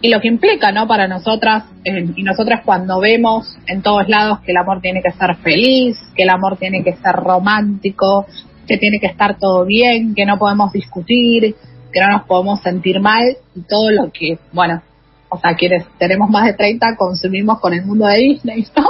y 0.00 0.08
lo 0.08 0.20
que 0.20 0.28
implica, 0.28 0.72
¿no? 0.72 0.86
Para 0.86 1.08
nosotras 1.08 1.64
eh, 1.84 2.06
y 2.14 2.22
nosotras 2.22 2.62
cuando 2.64 3.00
vemos 3.00 3.56
en 3.66 3.82
todos 3.82 4.08
lados 4.08 4.40
que 4.40 4.52
el 4.52 4.58
amor 4.58 4.80
tiene 4.80 5.02
que 5.02 5.12
ser 5.12 5.36
feliz, 5.36 5.96
que 6.14 6.24
el 6.24 6.30
amor 6.30 6.58
tiene 6.58 6.84
que 6.84 6.96
ser 6.96 7.14
romántico, 7.14 8.26
que 8.66 8.78
tiene 8.78 8.98
que 9.00 9.06
estar 9.06 9.38
todo 9.38 9.64
bien, 9.64 10.14
que 10.14 10.26
no 10.26 10.38
podemos 10.38 10.72
discutir, 10.72 11.54
que 11.92 12.00
no 12.00 12.08
nos 12.08 12.26
podemos 12.26 12.60
sentir 12.60 13.00
mal 13.00 13.36
y 13.54 13.62
todo 13.62 13.90
lo 13.90 14.10
que, 14.12 14.38
bueno, 14.52 14.82
o 15.28 15.38
sea, 15.38 15.54
quienes 15.54 15.84
tenemos 15.98 16.28
más 16.30 16.46
de 16.46 16.54
30 16.54 16.96
consumimos 16.96 17.58
con 17.58 17.72
el 17.74 17.84
mundo 17.84 18.06
de 18.06 18.18
Disney, 18.18 18.66
¿no? 18.76 18.84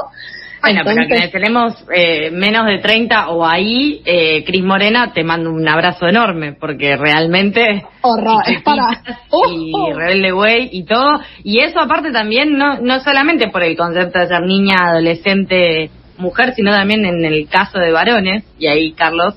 Bueno, 0.66 0.82
pero 0.84 1.06
que 1.08 1.28
tenemos 1.28 1.74
eh, 1.94 2.30
menos 2.32 2.66
de 2.66 2.78
30 2.78 3.28
o 3.28 3.46
ahí, 3.46 4.02
eh, 4.04 4.44
Cris 4.44 4.64
Morena, 4.64 5.12
te 5.12 5.22
mando 5.22 5.50
un 5.50 5.68
abrazo 5.68 6.08
enorme, 6.08 6.54
porque 6.54 6.96
realmente... 6.96 7.84
Horror, 8.02 8.42
es 8.46 8.62
para... 8.62 9.02
y 9.48 9.92
Rebelde 9.92 10.32
Way 10.32 10.70
y 10.72 10.84
todo. 10.84 11.20
Y 11.44 11.60
eso 11.60 11.80
aparte 11.80 12.10
también, 12.10 12.58
no, 12.58 12.80
no 12.80 13.00
solamente 13.00 13.48
por 13.48 13.62
el 13.62 13.76
concepto 13.76 14.18
de 14.18 14.26
ser 14.26 14.42
niña, 14.42 14.76
adolescente, 14.90 15.90
mujer, 16.18 16.54
sino 16.54 16.72
también 16.72 17.04
en 17.04 17.24
el 17.24 17.48
caso 17.48 17.78
de 17.78 17.92
varones, 17.92 18.44
y 18.58 18.66
ahí 18.66 18.92
Carlos 18.92 19.34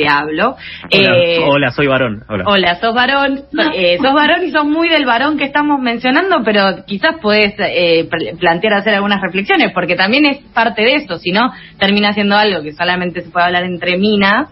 te 0.00 0.08
hablo. 0.08 0.56
Hola, 0.92 1.16
eh, 1.18 1.38
hola 1.46 1.70
soy 1.72 1.86
varón. 1.86 2.24
Hola. 2.28 2.44
hola, 2.46 2.74
sos 2.80 2.94
varón. 2.94 3.42
Eh, 3.74 3.98
sos 4.00 4.14
varón 4.14 4.44
y 4.44 4.50
sos 4.50 4.64
muy 4.64 4.88
del 4.88 5.04
varón 5.04 5.36
que 5.36 5.44
estamos 5.44 5.80
mencionando, 5.80 6.42
pero 6.44 6.84
quizás 6.86 7.16
puedes 7.20 7.54
eh, 7.58 8.08
plantear 8.38 8.74
hacer 8.74 8.94
algunas 8.94 9.20
reflexiones, 9.20 9.72
porque 9.72 9.96
también 9.96 10.24
es 10.24 10.38
parte 10.54 10.82
de 10.82 10.96
eso, 10.96 11.18
si 11.18 11.32
no, 11.32 11.52
termina 11.78 12.12
siendo 12.14 12.36
algo 12.36 12.62
que 12.62 12.72
solamente 12.72 13.20
se 13.20 13.30
puede 13.30 13.46
hablar 13.46 13.64
entre 13.64 13.98
minas. 13.98 14.48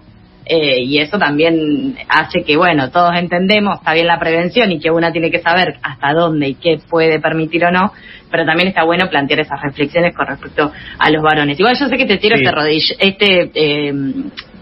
Eh, 0.51 0.83
y 0.83 0.99
eso 0.99 1.19
también 1.19 1.95
hace 2.09 2.43
que, 2.43 2.57
bueno, 2.57 2.91
todos 2.91 3.15
entendemos, 3.17 3.81
está 3.81 3.93
bien 3.93 4.07
la 4.07 4.19
prevención 4.19 4.73
y 4.73 4.81
que 4.81 4.91
una 4.91 5.13
tiene 5.13 5.31
que 5.31 5.41
saber 5.41 5.75
hasta 5.83 6.15
dónde 6.15 6.49
y 6.49 6.55
qué 6.55 6.79
puede 6.89 7.21
permitir 7.21 7.67
o 7.67 7.71
no, 7.71 7.93
pero 8.31 8.47
también 8.47 8.69
está 8.69 8.83
bueno 8.85 9.11
plantear 9.11 9.41
esas 9.41 9.61
reflexiones 9.61 10.17
con 10.17 10.27
respecto 10.27 10.73
a 10.99 11.11
los 11.11 11.23
varones. 11.23 11.61
Igual 11.61 11.77
yo 11.79 11.87
sé 11.89 11.99
que 11.99 12.07
te 12.07 12.17
tiro 12.17 12.37
Sí. 12.37 12.45
este 12.45 12.55
rodillo, 12.55 12.95
este 12.99 13.51
eh, 13.55 13.93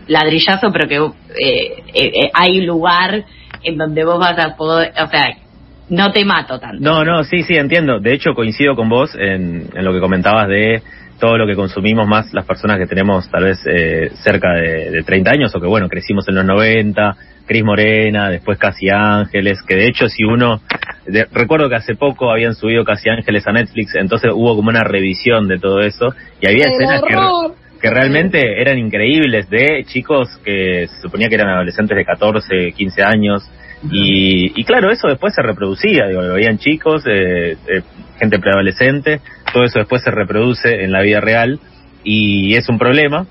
ladrillazo, 0.07 0.69
pero 0.73 0.89
que 0.89 0.97
eh, 0.97 1.83
eh, 1.95 2.31
hay 2.33 2.61
lugar 2.63 3.25
en 3.63 3.77
donde 3.77 4.05
vos 4.05 4.19
vas 4.19 4.39
a 4.39 4.57
poder, 4.57 4.93
o 5.03 5.09
sea, 5.09 5.25
no 5.89 6.11
te 6.13 6.25
mato 6.25 6.59
tanto. 6.59 6.79
No, 6.81 7.05
no, 7.05 7.25
sí, 7.25 7.43
sí, 7.43 7.57
entiendo. 7.57 8.01
De 8.01 8.13
hecho, 8.15 8.35
coincido 8.35 8.75
con 8.75 8.89
vos 8.89 9.15
en, 9.15 9.69
en 9.75 9.85
lo 9.85 9.93
que 9.93 10.01
comentabas 10.01 10.49
de 10.49 10.83
todo 11.21 11.39
lo 11.39 11.47
que 11.47 11.55
consumimos 11.55 12.07
más 12.07 12.33
las 12.35 12.45
personas 12.45 12.79
que 12.79 12.87
tenemos 12.87 13.31
tal 13.31 13.45
vez 13.45 13.59
eh, 13.67 14.11
cerca 14.23 14.53
de, 14.55 14.91
de 14.91 15.03
30 15.03 15.31
años 15.31 15.55
o 15.55 15.61
que, 15.61 15.67
bueno, 15.67 15.89
crecimos 15.89 16.29
en 16.29 16.35
los 16.35 16.45
90, 16.45 17.17
Cris 17.47 17.65
Morena, 17.65 18.29
después 18.29 18.59
Casi 18.59 18.89
Ángeles, 18.91 19.63
que 19.63 19.77
de 19.77 19.87
hecho 19.89 20.09
si 20.09 20.25
uno... 20.25 20.61
de- 21.07 21.27
recuerdo 21.33 21.69
que 21.71 21.77
hace 21.77 21.95
poco 21.95 22.31
habían 22.31 22.55
subido 22.55 22.85
Casi 22.85 23.09
Ángeles 23.09 23.47
a 23.47 23.53
Netflix, 23.53 23.95
entonces 23.95 24.31
hubo 24.35 24.57
como 24.57 24.69
una 24.69 24.85
revisión 24.85 25.49
de 25.49 25.59
todo 25.59 25.81
eso 25.81 26.13
y 26.41 26.49
había 26.49 26.67
¡El 26.67 26.73
escenas 26.73 27.03
que, 27.03 27.17
horror! 27.17 27.55
que 27.55 27.66
realmente 27.83 28.61
eran 28.61 28.79
increíbles 28.79 29.49
de 29.51 29.85
chicos 29.87 30.29
que 30.45 30.87
se 30.89 31.01
suponía 31.01 31.29
que 31.29 31.35
eran 31.37 31.49
adolescentes 31.49 31.97
de 31.97 32.05
14, 32.05 32.73
15 32.73 33.03
años. 33.03 33.43
Y, 33.91 34.53
y 34.59 34.65
claro, 34.65 34.91
eso 34.91 35.07
después 35.09 35.35
se 35.35 35.43
reproducía, 35.43 36.07
digo, 36.09 36.23
lo 36.23 36.35
veían 36.35 36.59
chicos, 36.59 37.05
eh, 37.07 37.57
eh, 37.69 37.83
gente 38.19 38.39
preadolescente, 38.39 39.21
todo 39.53 39.65
eso 39.65 39.79
después 39.79 40.03
se 40.03 40.11
reproduce 40.11 40.83
en 40.83 40.93
la 40.93 41.03
vida 41.03 41.21
real 41.21 41.61
y 42.03 42.55
es 42.55 42.69
un 42.69 42.79
problema. 42.79 43.27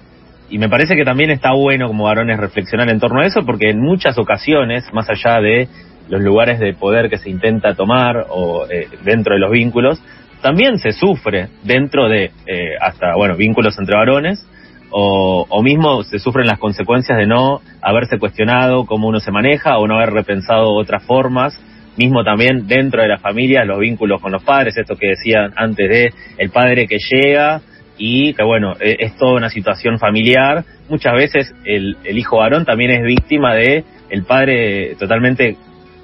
Y 0.49 0.60
me 0.60 0.69
parece 0.69 0.95
que 0.95 1.03
también 1.03 1.31
está 1.31 1.53
bueno 1.53 1.88
como 1.88 2.03
varones 2.03 2.38
reflexionar 2.38 2.89
en 2.89 2.99
torno 2.99 3.21
a 3.21 3.25
eso 3.25 3.43
porque 3.43 3.71
en 3.71 3.79
muchas 3.79 4.17
ocasiones, 4.19 4.86
más 4.93 5.10
allá 5.10 5.41
de 5.41 5.67
los 6.10 6.21
lugares 6.21 6.60
de 6.60 6.73
poder 6.73 7.10
que 7.10 7.17
se 7.17 7.31
intenta 7.31 7.73
tomar 7.73 8.27
o 8.29 8.67
eh, 8.69 8.88
dentro 9.03 9.34
de 9.34 9.39
los 9.39 9.51
vínculos, 9.51 9.99
también 10.45 10.77
se 10.77 10.91
sufre 10.91 11.47
dentro 11.63 12.08
de 12.08 12.25
eh, 12.45 12.75
hasta, 12.79 13.15
bueno, 13.15 13.36
vínculos 13.36 13.79
entre 13.79 13.97
varones 13.97 14.45
o, 14.91 15.43
o 15.49 15.63
mismo 15.63 16.03
se 16.03 16.19
sufren 16.19 16.45
las 16.45 16.60
consecuencias 16.60 17.17
de 17.17 17.25
no 17.25 17.62
haberse 17.81 18.19
cuestionado 18.19 18.86
cómo 18.86 19.08
uno 19.08 19.19
se 19.19 19.31
maneja 19.31 19.79
o 19.79 19.88
no 19.88 19.95
haber 19.95 20.12
repensado 20.12 20.75
otras 20.75 21.03
formas. 21.03 21.60
Mismo 21.97 22.23
también 22.23 22.67
dentro 22.67 23.01
de 23.01 23.08
la 23.08 23.17
familia 23.17 23.65
los 23.65 23.79
vínculos 23.79 24.21
con 24.21 24.31
los 24.31 24.43
padres 24.43 24.77
esto 24.77 24.95
que 24.95 25.08
decían 25.08 25.51
antes 25.55 25.89
de 25.89 26.13
el 26.38 26.51
padre 26.51 26.86
que 26.86 26.99
llega 26.99 27.62
y 27.97 28.36
que 28.36 28.43
bueno 28.43 28.75
e- 28.79 28.97
es 28.99 29.17
toda 29.17 29.34
una 29.38 29.49
situación 29.49 29.97
familiar. 29.97 30.63
Muchas 30.89 31.13
veces 31.15 31.55
el, 31.65 31.97
el 32.03 32.19
hijo 32.19 32.38
varón 32.38 32.65
también 32.65 32.91
es 32.91 33.01
víctima 33.01 33.55
de 33.55 33.84
el 34.12 34.23
padre 34.25 34.95
totalmente 34.99 35.58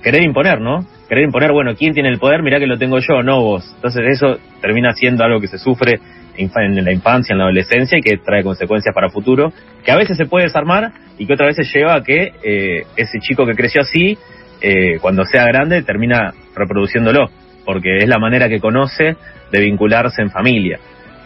querer 0.03 0.23
imponer 0.23 0.59
no 0.61 0.85
querer 1.07 1.23
imponer 1.25 1.51
bueno 1.51 1.75
quién 1.75 1.93
tiene 1.93 2.09
el 2.09 2.19
poder 2.19 2.41
mirá 2.43 2.59
que 2.59 2.67
lo 2.67 2.77
tengo 2.77 2.99
yo 2.99 3.21
no 3.23 3.41
vos 3.41 3.71
entonces 3.75 4.01
eso 4.09 4.37
termina 4.61 4.93
siendo 4.93 5.23
algo 5.23 5.39
que 5.39 5.47
se 5.47 5.57
sufre 5.57 5.99
en 6.37 6.83
la 6.85 6.91
infancia, 6.91 7.33
en 7.33 7.39
la 7.39 7.43
adolescencia 7.45 7.97
y 7.99 8.01
que 8.01 8.17
trae 8.17 8.41
consecuencias 8.41 8.95
para 8.95 9.09
futuro, 9.09 9.51
que 9.83 9.91
a 9.91 9.97
veces 9.97 10.17
se 10.17 10.25
puede 10.25 10.45
desarmar 10.45 10.91
y 11.17 11.27
que 11.27 11.33
otras 11.33 11.55
veces 11.55 11.71
lleva 11.73 11.93
a 11.95 12.03
que 12.03 12.31
eh, 12.41 12.83
ese 12.95 13.19
chico 13.19 13.45
que 13.45 13.53
creció 13.53 13.81
así, 13.81 14.17
eh, 14.61 14.97
cuando 15.01 15.23
sea 15.25 15.43
grande, 15.45 15.83
termina 15.83 16.33
reproduciéndolo, 16.55 17.29
porque 17.65 17.97
es 17.97 18.07
la 18.07 18.17
manera 18.17 18.47
que 18.47 18.59
conoce 18.59 19.17
de 19.51 19.59
vincularse 19.59 20.21
en 20.21 20.31
familia. 20.31 20.79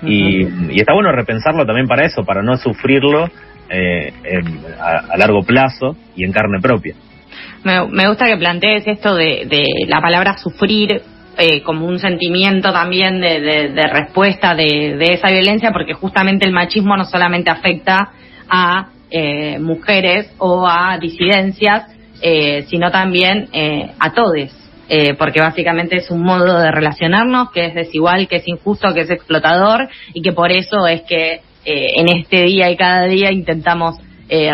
y, 0.04 0.42
y 0.72 0.80
está 0.80 0.94
bueno 0.94 1.12
repensarlo 1.12 1.66
también 1.66 1.88
para 1.88 2.04
eso, 2.06 2.24
para 2.26 2.42
no 2.42 2.58
sufrirlo 2.58 3.30
eh, 3.70 4.12
en- 4.24 4.60
a, 4.80 5.14
a 5.14 5.18
largo 5.18 5.44
plazo 5.44 5.96
y 6.16 6.26
en 6.26 6.32
carne 6.34 6.60
propia. 6.60 6.96
Me, 7.65 7.84
me 7.88 8.08
gusta 8.08 8.28
que 8.28 8.38
plantees 8.38 8.84
esto 8.86 9.15
de, 9.15 9.47
de 9.49 9.65
la 9.88 9.99
palabra 9.99 10.38
sufrir, 10.38 11.01
eh, 11.36 11.63
como 11.63 11.88
un 11.88 11.97
sentimiento 11.97 12.71
también 12.71 13.19
de, 13.19 13.39
de, 13.39 13.88
respuesta 13.88 14.54
de, 14.54 14.95
esa 14.99 15.32
violencia, 15.32 15.71
porque 15.71 15.93
justamente 15.93 16.45
el 16.45 16.54
machismo 16.54 16.95
no 16.95 17.06
solamente 17.06 17.49
afecta 17.49 18.12
a 18.47 18.89
eh, 19.10 19.58
mujeres 19.58 20.32
o 20.38 20.67
a 20.67 20.99
disidencias, 20.99 21.88
eh, 22.21 22.65
sino 22.69 22.91
también 22.91 23.49
eh, 23.51 23.91
a 23.99 24.13
todos. 24.13 24.56
Eh, 24.88 25.15
porque 25.15 25.41
básicamente 25.41 25.97
es 25.97 26.12
un 26.12 26.21
modo 26.21 26.60
de 26.60 26.71
relacionarnos 26.71 27.49
que 27.49 27.65
es 27.65 27.73
desigual, 27.73 28.28
que 28.28 28.36
es 28.36 28.47
injusto, 28.47 28.93
que 28.93 29.01
es 29.01 29.10
explotador 29.10 29.89
y 30.13 30.21
que 30.21 30.34
por 30.34 30.51
eso 30.51 30.86
es 30.86 31.01
que 31.01 31.41
eh, 31.65 31.88
en 31.95 32.10
este 32.10 32.43
día 32.43 32.69
y 32.69 32.78
cada 32.78 33.06
día 33.06 33.32
intentamos 33.32 33.95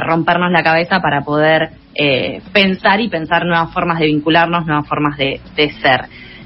rompernos 0.06 0.52
la 0.52 0.64
cabeza 0.64 1.00
para 1.00 1.22
poder 1.22 1.70
eh, 1.96 2.42
pensar 2.54 3.00
y 3.02 3.10
pensar 3.10 3.46
nuevas 3.46 3.74
formas 3.74 4.00
de 4.00 4.08
vincularnos, 4.08 4.66
nuevas 4.66 4.88
formas 4.88 5.18
de, 5.18 5.40
de 5.56 5.70
ser. 5.72 6.02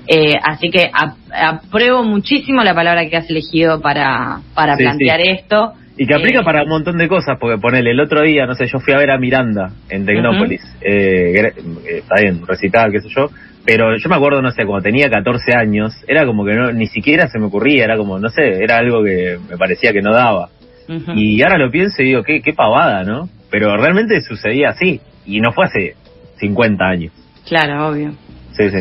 Eh, 0.07 0.35
así 0.43 0.69
que 0.69 0.89
ap 0.93 1.15
apruebo 1.33 2.03
muchísimo 2.03 2.63
la 2.63 2.75
palabra 2.75 3.07
que 3.09 3.17
has 3.17 3.29
elegido 3.29 3.81
para, 3.81 4.39
para 4.53 4.75
Sí, 4.75 4.83
plantear 4.83 5.21
sí. 5.21 5.29
esto. 5.29 5.73
Y 5.97 6.05
que 6.07 6.13
aplica 6.13 6.41
Eh, 6.41 6.43
para 6.43 6.63
un 6.63 6.69
montón 6.69 6.97
de 6.97 7.07
cosas, 7.07 7.37
porque 7.39 7.57
ponele, 7.59 7.91
el 7.91 7.99
otro 7.99 8.21
día, 8.21 8.45
no 8.45 8.53
sé, 8.53 8.67
yo 8.67 8.79
fui 8.79 8.93
a 8.93 8.97
ver 8.97 9.11
a 9.11 9.17
Miranda 9.17 9.71
en 9.89 10.05
Tecnópolis, 10.05 10.61
eh, 10.81 11.31
gra- 11.33 11.53
eh, 11.57 11.99
está 11.99 12.15
bien, 12.21 12.45
recital, 12.45 12.91
qué 12.91 12.99
sé 12.99 13.07
yo, 13.15 13.29
pero 13.65 13.97
yo 13.97 14.09
me 14.09 14.15
acuerdo, 14.15 14.41
no 14.41 14.51
sé, 14.51 14.65
cuando 14.65 14.83
tenía 14.83 15.09
14 15.09 15.55
años, 15.55 15.93
era 16.07 16.25
como 16.25 16.43
que 16.45 16.53
no, 16.53 16.71
ni 16.73 16.87
siquiera 16.87 17.27
se 17.29 17.39
me 17.39 17.45
ocurría, 17.45 17.85
era 17.85 17.95
como, 17.97 18.19
no 18.19 18.29
sé, 18.29 18.61
era 18.61 18.77
algo 18.77 19.03
que 19.03 19.37
me 19.49 19.57
parecía 19.57 19.93
que 19.93 20.01
no 20.01 20.11
daba. 20.13 20.49
Y 21.15 21.41
ahora 21.41 21.57
lo 21.57 21.71
pienso 21.71 22.03
y 22.03 22.07
digo, 22.07 22.21
qué, 22.23 22.41
qué 22.41 22.53
pavada, 22.53 23.03
¿no? 23.03 23.27
Pero 23.49 23.75
realmente 23.77 24.21
sucedía 24.21 24.69
así, 24.69 24.99
y 25.25 25.39
no 25.39 25.51
fue 25.53 25.65
hace 25.65 25.95
50 26.39 26.83
años. 26.85 27.13
Claro, 27.47 27.89
obvio. 27.89 28.11
Sí, 28.57 28.69
sí. 28.69 28.79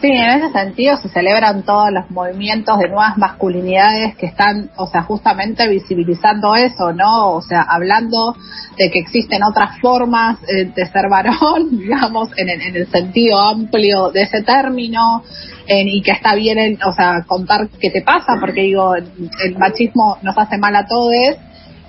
Sí, 0.00 0.06
en 0.10 0.30
ese 0.42 0.50
sentido 0.50 0.96
se 0.96 1.10
celebran 1.10 1.62
todos 1.62 1.90
los 1.92 2.10
movimientos 2.10 2.78
de 2.78 2.88
nuevas 2.88 3.18
masculinidades 3.18 4.16
que 4.16 4.24
están, 4.26 4.70
o 4.78 4.86
sea, 4.86 5.02
justamente 5.02 5.68
visibilizando 5.68 6.56
eso, 6.56 6.94
¿no? 6.94 7.32
O 7.32 7.42
sea, 7.42 7.60
hablando 7.68 8.34
de 8.78 8.90
que 8.90 8.98
existen 8.98 9.42
otras 9.42 9.78
formas 9.80 10.38
eh, 10.48 10.72
de 10.74 10.86
ser 10.86 11.10
varón, 11.10 11.68
digamos, 11.78 12.30
en 12.38 12.48
el, 12.48 12.62
en 12.62 12.76
el 12.76 12.86
sentido 12.90 13.38
amplio 13.40 14.10
de 14.10 14.22
ese 14.22 14.42
término, 14.42 15.22
en- 15.66 15.88
y 15.88 16.00
que 16.00 16.12
está 16.12 16.34
bien, 16.34 16.58
en, 16.58 16.78
o 16.82 16.92
sea, 16.94 17.22
contar 17.26 17.68
qué 17.78 17.90
te 17.90 18.00
pasa, 18.00 18.38
porque 18.40 18.62
digo, 18.62 18.94
el, 18.94 19.04
el 19.44 19.58
machismo 19.58 20.16
nos 20.22 20.38
hace 20.38 20.56
mal 20.56 20.76
a 20.76 20.86
todos, 20.86 21.12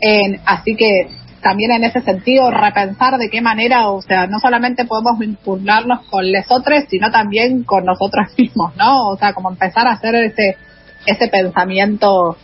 en- 0.01 0.41
así 0.45 0.75
que 0.75 1.07
también 1.41 1.71
en 1.71 1.83
ese 1.83 2.01
sentido 2.01 2.51
repensar 2.51 3.17
de 3.17 3.29
qué 3.29 3.41
manera, 3.41 3.89
o 3.89 4.01
sea, 4.01 4.27
no 4.27 4.39
solamente 4.39 4.85
podemos 4.85 5.19
vincularnos 5.19 6.01
con 6.09 6.31
lesotres, 6.31 6.85
sino 6.89 7.11
también 7.11 7.63
con 7.63 7.85
nosotros 7.85 8.27
mismos, 8.37 8.75
¿no? 8.77 9.09
O 9.09 9.17
sea, 9.17 9.33
como 9.33 9.49
empezar 9.49 9.87
a 9.87 9.93
hacer 9.93 10.15
ese 10.15 10.57
ese 11.05 11.27
pensamiento. 11.27 12.37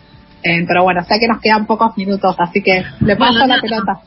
eh, 0.44 0.64
pero 0.68 0.84
bueno, 0.84 1.04
sé 1.04 1.20
que 1.20 1.28
nos 1.28 1.42
quedan 1.42 1.66
pocos 1.66 1.98
minutos, 1.98 2.36
así 2.40 2.62
que 2.62 2.84
le 3.02 3.16
paso 3.16 3.40
Bueno, 3.40 3.48
la 3.48 3.62
pelota. 3.62 4.00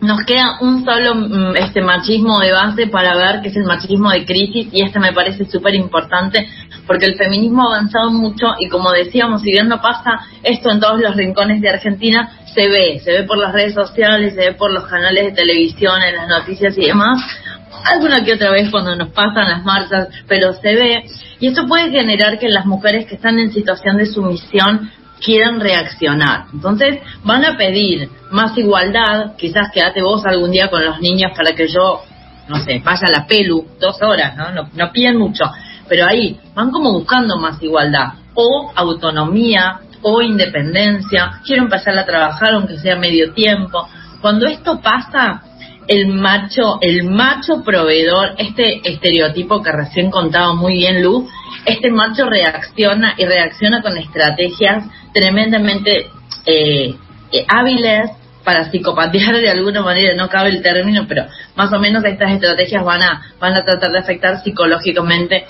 Nos 0.00 0.24
queda 0.24 0.58
un 0.60 0.84
solo 0.84 1.14
mm, 1.14 1.56
este 1.56 1.80
machismo 1.80 2.38
de 2.40 2.52
base 2.52 2.86
para 2.88 3.16
ver, 3.16 3.40
que 3.40 3.48
es 3.48 3.56
el 3.56 3.64
machismo 3.64 4.10
de 4.10 4.24
crisis, 4.24 4.68
y 4.72 4.82
este 4.82 5.00
me 5.00 5.12
parece 5.12 5.46
súper 5.46 5.74
importante, 5.74 6.46
porque 6.86 7.06
el 7.06 7.16
feminismo 7.16 7.62
ha 7.62 7.76
avanzado 7.76 8.10
mucho, 8.10 8.54
y 8.58 8.68
como 8.68 8.92
decíamos, 8.92 9.42
si 9.42 9.52
bien 9.52 9.68
no 9.68 9.80
pasa 9.80 10.20
esto 10.42 10.70
en 10.70 10.80
todos 10.80 11.00
los 11.00 11.16
rincones 11.16 11.60
de 11.60 11.70
Argentina, 11.70 12.30
se 12.54 12.68
ve, 12.68 13.00
se 13.02 13.12
ve 13.12 13.22
por 13.24 13.38
las 13.38 13.52
redes 13.52 13.74
sociales, 13.74 14.34
se 14.34 14.40
ve 14.40 14.52
por 14.54 14.70
los 14.70 14.86
canales 14.86 15.24
de 15.26 15.32
televisión, 15.32 16.02
en 16.02 16.16
las 16.16 16.28
noticias 16.28 16.76
y 16.78 16.86
demás, 16.86 17.20
alguna 17.84 18.24
que 18.24 18.34
otra 18.34 18.50
vez 18.50 18.70
cuando 18.70 18.94
nos 18.96 19.08
pasan 19.08 19.48
las 19.48 19.64
marchas, 19.64 20.08
pero 20.28 20.52
se 20.54 20.74
ve, 20.74 21.04
y 21.40 21.48
esto 21.48 21.66
puede 21.66 21.90
generar 21.90 22.38
que 22.38 22.48
las 22.48 22.66
mujeres 22.66 23.06
que 23.06 23.16
están 23.16 23.38
en 23.38 23.52
situación 23.52 23.96
de 23.96 24.06
sumisión 24.06 24.90
quieran 25.20 25.60
reaccionar. 25.60 26.46
Entonces 26.52 26.98
van 27.24 27.44
a 27.44 27.56
pedir 27.56 28.08
más 28.30 28.56
igualdad, 28.58 29.36
quizás 29.36 29.70
quédate 29.72 30.02
vos 30.02 30.24
algún 30.26 30.50
día 30.50 30.68
con 30.68 30.84
los 30.84 31.00
niños 31.00 31.32
para 31.36 31.54
que 31.54 31.66
yo, 31.68 32.02
no 32.48 32.56
sé, 32.56 32.80
vaya 32.84 33.08
la 33.10 33.26
pelu 33.26 33.66
dos 33.80 34.00
horas. 34.02 34.36
No, 34.36 34.68
no 34.72 34.92
piden 34.92 35.16
mucho, 35.16 35.44
pero 35.88 36.06
ahí 36.06 36.38
van 36.54 36.70
como 36.70 36.92
buscando 36.92 37.36
más 37.38 37.62
igualdad, 37.62 38.14
o 38.34 38.72
autonomía, 38.74 39.80
o 40.02 40.20
independencia, 40.20 41.40
quiero 41.44 41.62
empezar 41.62 41.96
a 41.98 42.04
trabajar 42.04 42.54
aunque 42.54 42.78
sea 42.78 42.96
medio 42.96 43.32
tiempo. 43.32 43.88
Cuando 44.20 44.46
esto 44.46 44.80
pasa, 44.80 45.42
el 45.86 46.08
macho, 46.08 46.78
el 46.80 47.04
macho 47.04 47.62
proveedor, 47.64 48.34
este 48.38 48.80
estereotipo 48.88 49.62
que 49.62 49.72
recién 49.72 50.10
contaba 50.10 50.54
muy 50.54 50.74
bien 50.74 51.02
Lu, 51.02 51.28
este 51.64 51.90
macho 51.90 52.26
reacciona 52.26 53.14
y 53.16 53.24
reacciona 53.24 53.82
con 53.82 53.96
estrategias 53.96 54.84
tremendamente 55.12 56.10
eh, 56.46 56.94
eh, 57.32 57.46
hábiles 57.48 58.10
para 58.44 58.70
psicopatear 58.70 59.36
de 59.36 59.50
alguna 59.50 59.80
manera, 59.82 60.14
no 60.14 60.28
cabe 60.28 60.50
el 60.50 60.62
término, 60.62 61.06
pero 61.08 61.24
más 61.56 61.72
o 61.72 61.78
menos 61.78 62.04
estas 62.04 62.32
estrategias 62.32 62.84
van 62.84 63.02
a, 63.02 63.22
van 63.40 63.56
a 63.56 63.64
tratar 63.64 63.90
de 63.90 63.98
afectar 63.98 64.42
psicológicamente 64.42 65.46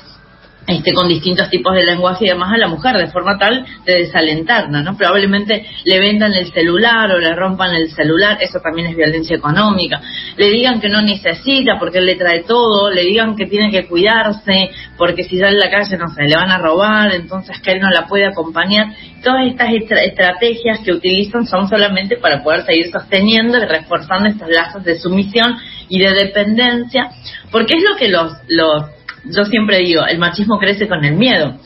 este, 0.67 0.93
con 0.95 1.09
distintos 1.09 1.51
tipos 1.51 1.75
de 1.75 1.85
lenguaje 1.85 2.25
y 2.25 2.29
demás 2.29 2.53
a 2.55 2.57
la 2.57 2.69
mujer, 2.69 2.97
de 2.97 3.09
forma 3.09 3.37
tal 3.39 3.67
de 3.85 3.93
desalentarla, 3.95 4.83
¿no? 4.83 4.97
Probablemente 4.97 5.67
le 5.85 5.99
vendan 5.99 6.33
el 6.33 6.51
celular 6.53 7.11
o 7.11 7.19
le 7.19 7.35
rompan 7.35 7.75
el 7.75 7.91
celular, 7.91 8.39
eso 8.41 8.61
también 8.61 8.89
es 8.89 8.97
violencia 8.97 9.37
económica. 9.37 10.01
Le 10.37 10.51
digan 10.51 10.81
que 10.81 10.89
no 10.89 11.03
necesita 11.03 11.79
porque 11.79 11.99
él 11.99 12.07
le 12.07 12.15
trae 12.17 12.45
todo, 12.45 12.91
le 12.91 13.03
digan 13.03 13.37
que 13.37 13.47
tiene 13.47 13.71
que 13.71 13.87
cuidarse 13.87 14.71
porque 14.97 15.25
si 15.25 15.39
sale 15.39 15.57
a 15.57 15.67
la 15.67 15.71
calle, 15.71 15.97
no 15.99 16.09
sé, 16.09 16.23
le 16.23 16.37
van 16.37 16.51
a 16.51 16.59
robar, 16.59 17.15
entonces 17.15 17.61
que 17.61 17.73
él 17.73 17.81
no 17.81 17.91
la 17.91 18.07
puede 18.07 18.27
acompañar. 18.27 18.87
Todas 19.23 19.47
estas 19.47 19.69
estra- 19.71 20.03
estrategias 20.03 20.81
que 20.81 20.93
utilizan 20.93 21.47
son 21.47 21.69
solamente 21.69 22.17
para 22.17 22.43
poder 22.43 22.65
seguir 22.65 22.91
sosteniendo 22.91 23.59
y 23.59 23.67
reforzando 23.67 24.29
estos 24.29 24.49
lazos 24.49 24.83
de 24.85 24.99
sumisión 24.99 25.57
y 25.89 25.99
de 25.99 26.13
dependencia, 26.15 27.11
porque 27.51 27.77
es 27.77 27.83
lo 27.83 27.97
que 27.97 28.09
los, 28.09 28.33
los 28.49 28.85
yo 29.27 29.45
siempre 29.45 29.79
digo, 29.79 30.05
el 30.07 30.19
machismo 30.19 30.59
crece 30.59 30.89
con 30.89 31.05
el 31.05 31.15
miedo. 31.15 31.57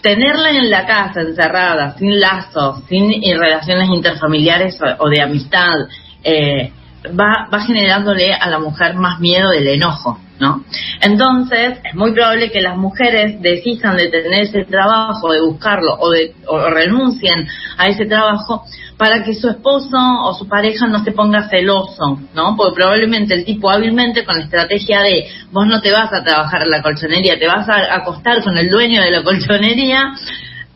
Tenerla 0.00 0.50
en 0.50 0.70
la 0.70 0.86
casa, 0.86 1.20
encerrada, 1.20 1.96
sin 1.98 2.20
lazos, 2.20 2.84
sin 2.88 3.12
eh, 3.12 3.36
relaciones 3.36 3.88
interfamiliares 3.88 4.78
o, 4.80 5.04
o 5.04 5.08
de 5.08 5.20
amistad, 5.20 5.74
eh, 6.22 6.72
va, 7.06 7.48
va 7.52 7.60
generándole 7.60 8.34
a 8.34 8.48
la 8.48 8.58
mujer 8.58 8.94
más 8.94 9.20
miedo 9.20 9.50
del 9.50 9.68
enojo, 9.68 10.18
¿no? 10.40 10.64
Entonces, 11.00 11.78
es 11.84 11.94
muy 11.94 12.12
probable 12.12 12.50
que 12.50 12.60
las 12.60 12.76
mujeres 12.76 13.40
decidan 13.40 13.96
de 13.96 14.08
tener 14.08 14.44
ese 14.44 14.64
trabajo, 14.64 15.32
de 15.32 15.40
buscarlo 15.40 15.94
o, 15.98 16.10
de, 16.10 16.34
o 16.46 16.70
renuncien 16.70 17.46
a 17.76 17.86
ese 17.86 18.06
trabajo 18.06 18.64
para 18.96 19.22
que 19.22 19.32
su 19.34 19.48
esposo 19.48 19.96
o 20.24 20.34
su 20.34 20.48
pareja 20.48 20.88
no 20.88 21.04
se 21.04 21.12
ponga 21.12 21.48
celoso, 21.48 22.18
¿no? 22.34 22.56
Porque 22.56 22.74
probablemente 22.74 23.34
el 23.34 23.44
tipo 23.44 23.70
hábilmente 23.70 24.24
con 24.24 24.36
la 24.36 24.44
estrategia 24.44 25.02
de 25.02 25.28
vos 25.52 25.66
no 25.68 25.80
te 25.80 25.92
vas 25.92 26.12
a 26.12 26.24
trabajar 26.24 26.62
en 26.62 26.70
la 26.70 26.82
colchonería, 26.82 27.38
te 27.38 27.46
vas 27.46 27.68
a 27.68 27.94
acostar 27.94 28.42
con 28.42 28.58
el 28.58 28.68
dueño 28.68 29.00
de 29.00 29.12
la 29.12 29.22
colchonería, 29.22 30.14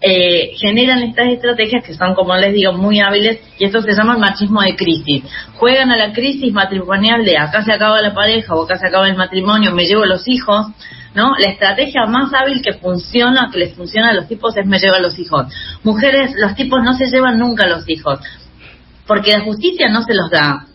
eh, 0.02 0.52
generan 0.58 1.02
estas 1.02 1.28
estrategias 1.28 1.84
que 1.84 1.94
son, 1.94 2.14
como 2.14 2.36
les 2.36 2.52
digo, 2.52 2.72
muy 2.72 3.00
hábiles 3.00 3.40
y 3.58 3.64
esto 3.64 3.80
se 3.82 3.94
llama 3.94 4.18
machismo 4.18 4.60
de 4.62 4.76
crisis. 4.76 5.24
Juegan 5.54 5.90
a 5.90 5.96
la 5.96 6.12
crisis 6.12 6.52
matrimonial 6.52 7.24
de 7.24 7.38
acá 7.38 7.62
se 7.62 7.72
acaba 7.72 8.00
la 8.00 8.12
pareja 8.12 8.54
o 8.54 8.64
acá 8.64 8.78
se 8.78 8.88
acaba 8.88 9.08
el 9.08 9.16
matrimonio, 9.16 9.72
me 9.72 9.86
llevo 9.86 10.04
los 10.04 10.26
hijos, 10.26 10.66
¿no? 11.14 11.32
La 11.38 11.50
estrategia 11.50 12.06
más 12.06 12.32
hábil 12.34 12.62
que 12.62 12.74
funciona, 12.74 13.48
que 13.52 13.58
les 13.58 13.74
funciona 13.74 14.10
a 14.10 14.14
los 14.14 14.28
tipos 14.28 14.56
es 14.56 14.66
me 14.66 14.78
llevo 14.78 14.96
a 14.96 15.00
los 15.00 15.18
hijos. 15.18 15.46
Mujeres, 15.84 16.32
los 16.36 16.54
tipos 16.54 16.82
no 16.82 16.94
se 16.94 17.06
llevan 17.06 17.38
nunca 17.38 17.64
a 17.64 17.68
los 17.68 17.88
hijos 17.88 18.18
porque 19.06 19.32
la 19.32 19.40
justicia 19.40 19.88
no 19.88 20.02
se 20.02 20.14
los 20.14 20.30
da. 20.30 20.66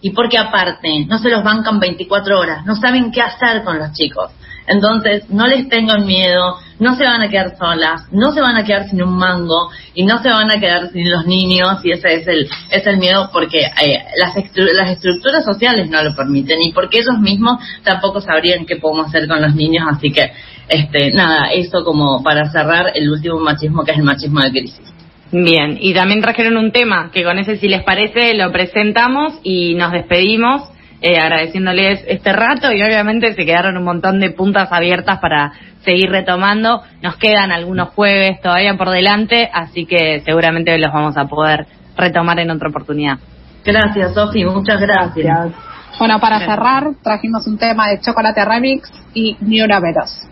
Y 0.00 0.10
porque 0.10 0.38
aparte, 0.38 1.06
no 1.08 1.18
se 1.18 1.28
los 1.28 1.42
bancan 1.42 1.80
24 1.80 2.38
horas, 2.38 2.64
no 2.64 2.76
saben 2.76 3.10
qué 3.10 3.20
hacer 3.20 3.64
con 3.64 3.78
los 3.78 3.92
chicos. 3.92 4.30
Entonces, 4.68 5.28
no 5.30 5.46
les 5.46 5.68
tengan 5.68 6.04
miedo, 6.06 6.56
no 6.78 6.94
se 6.94 7.04
van 7.04 7.22
a 7.22 7.28
quedar 7.28 7.56
solas, 7.56 8.02
no 8.12 8.32
se 8.32 8.40
van 8.40 8.56
a 8.56 8.64
quedar 8.64 8.88
sin 8.88 9.02
un 9.02 9.16
mango 9.16 9.70
y 9.94 10.04
no 10.04 10.22
se 10.22 10.28
van 10.28 10.50
a 10.50 10.60
quedar 10.60 10.90
sin 10.92 11.10
los 11.10 11.26
niños 11.26 11.78
y 11.84 11.90
ese 11.92 12.14
es 12.14 12.28
el, 12.28 12.48
es 12.70 12.86
el 12.86 12.98
miedo 12.98 13.30
porque 13.32 13.58
eh, 13.60 13.98
las, 14.16 14.36
estru- 14.36 14.72
las 14.72 14.90
estructuras 14.90 15.44
sociales 15.44 15.90
no 15.90 16.02
lo 16.02 16.14
permiten 16.14 16.60
y 16.62 16.72
porque 16.72 16.98
ellos 16.98 17.18
mismos 17.20 17.58
tampoco 17.82 18.20
sabrían 18.20 18.66
qué 18.66 18.76
podemos 18.76 19.08
hacer 19.08 19.26
con 19.26 19.40
los 19.42 19.54
niños, 19.54 19.86
así 19.90 20.10
que, 20.12 20.30
este, 20.68 21.12
nada, 21.12 21.50
eso 21.52 21.82
como 21.84 22.22
para 22.22 22.50
cerrar 22.50 22.92
el 22.94 23.10
último 23.10 23.40
machismo 23.40 23.84
que 23.84 23.92
es 23.92 23.98
el 23.98 24.04
machismo 24.04 24.40
de 24.40 24.50
crisis. 24.50 24.92
Bien, 25.32 25.76
y 25.80 25.92
también 25.92 26.22
trajeron 26.22 26.56
un 26.56 26.72
tema 26.72 27.10
que 27.12 27.22
con 27.22 27.38
ese, 27.38 27.56
si 27.56 27.68
les 27.68 27.82
parece, 27.82 28.34
lo 28.34 28.50
presentamos 28.52 29.34
y 29.42 29.74
nos 29.74 29.92
despedimos 29.92 30.62
eh, 31.00 31.18
agradeciéndoles 31.18 32.04
este 32.08 32.32
rato 32.32 32.72
y 32.72 32.82
obviamente 32.82 33.34
se 33.34 33.44
quedaron 33.44 33.76
un 33.76 33.84
montón 33.84 34.18
de 34.18 34.30
puntas 34.30 34.72
abiertas 34.72 35.18
para 35.20 35.52
seguir 35.84 36.10
retomando. 36.10 36.82
Nos 37.02 37.16
quedan 37.16 37.52
algunos 37.52 37.90
jueves 37.90 38.40
todavía 38.40 38.76
por 38.76 38.90
delante, 38.90 39.48
así 39.52 39.86
que 39.86 40.20
seguramente 40.24 40.76
los 40.78 40.92
vamos 40.92 41.16
a 41.16 41.26
poder 41.26 41.66
retomar 41.96 42.38
en 42.40 42.50
otra 42.50 42.68
oportunidad. 42.68 43.18
Gracias, 43.64 44.14
Sofi, 44.14 44.44
muchas 44.44 44.80
gracias. 44.80 45.26
Gracias. 45.26 45.68
Bueno, 45.98 46.20
para 46.20 46.38
cerrar, 46.40 46.84
trajimos 47.02 47.46
un 47.46 47.58
tema 47.58 47.88
de 47.88 48.00
Chocolate 48.00 48.44
Remix 48.44 48.90
y 49.14 49.36
Ni 49.40 49.60
una 49.62 49.80
Veros. 49.80 50.28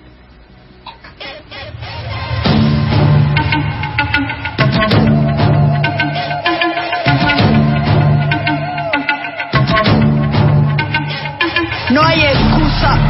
No 11.96 12.02
hay 12.04 12.35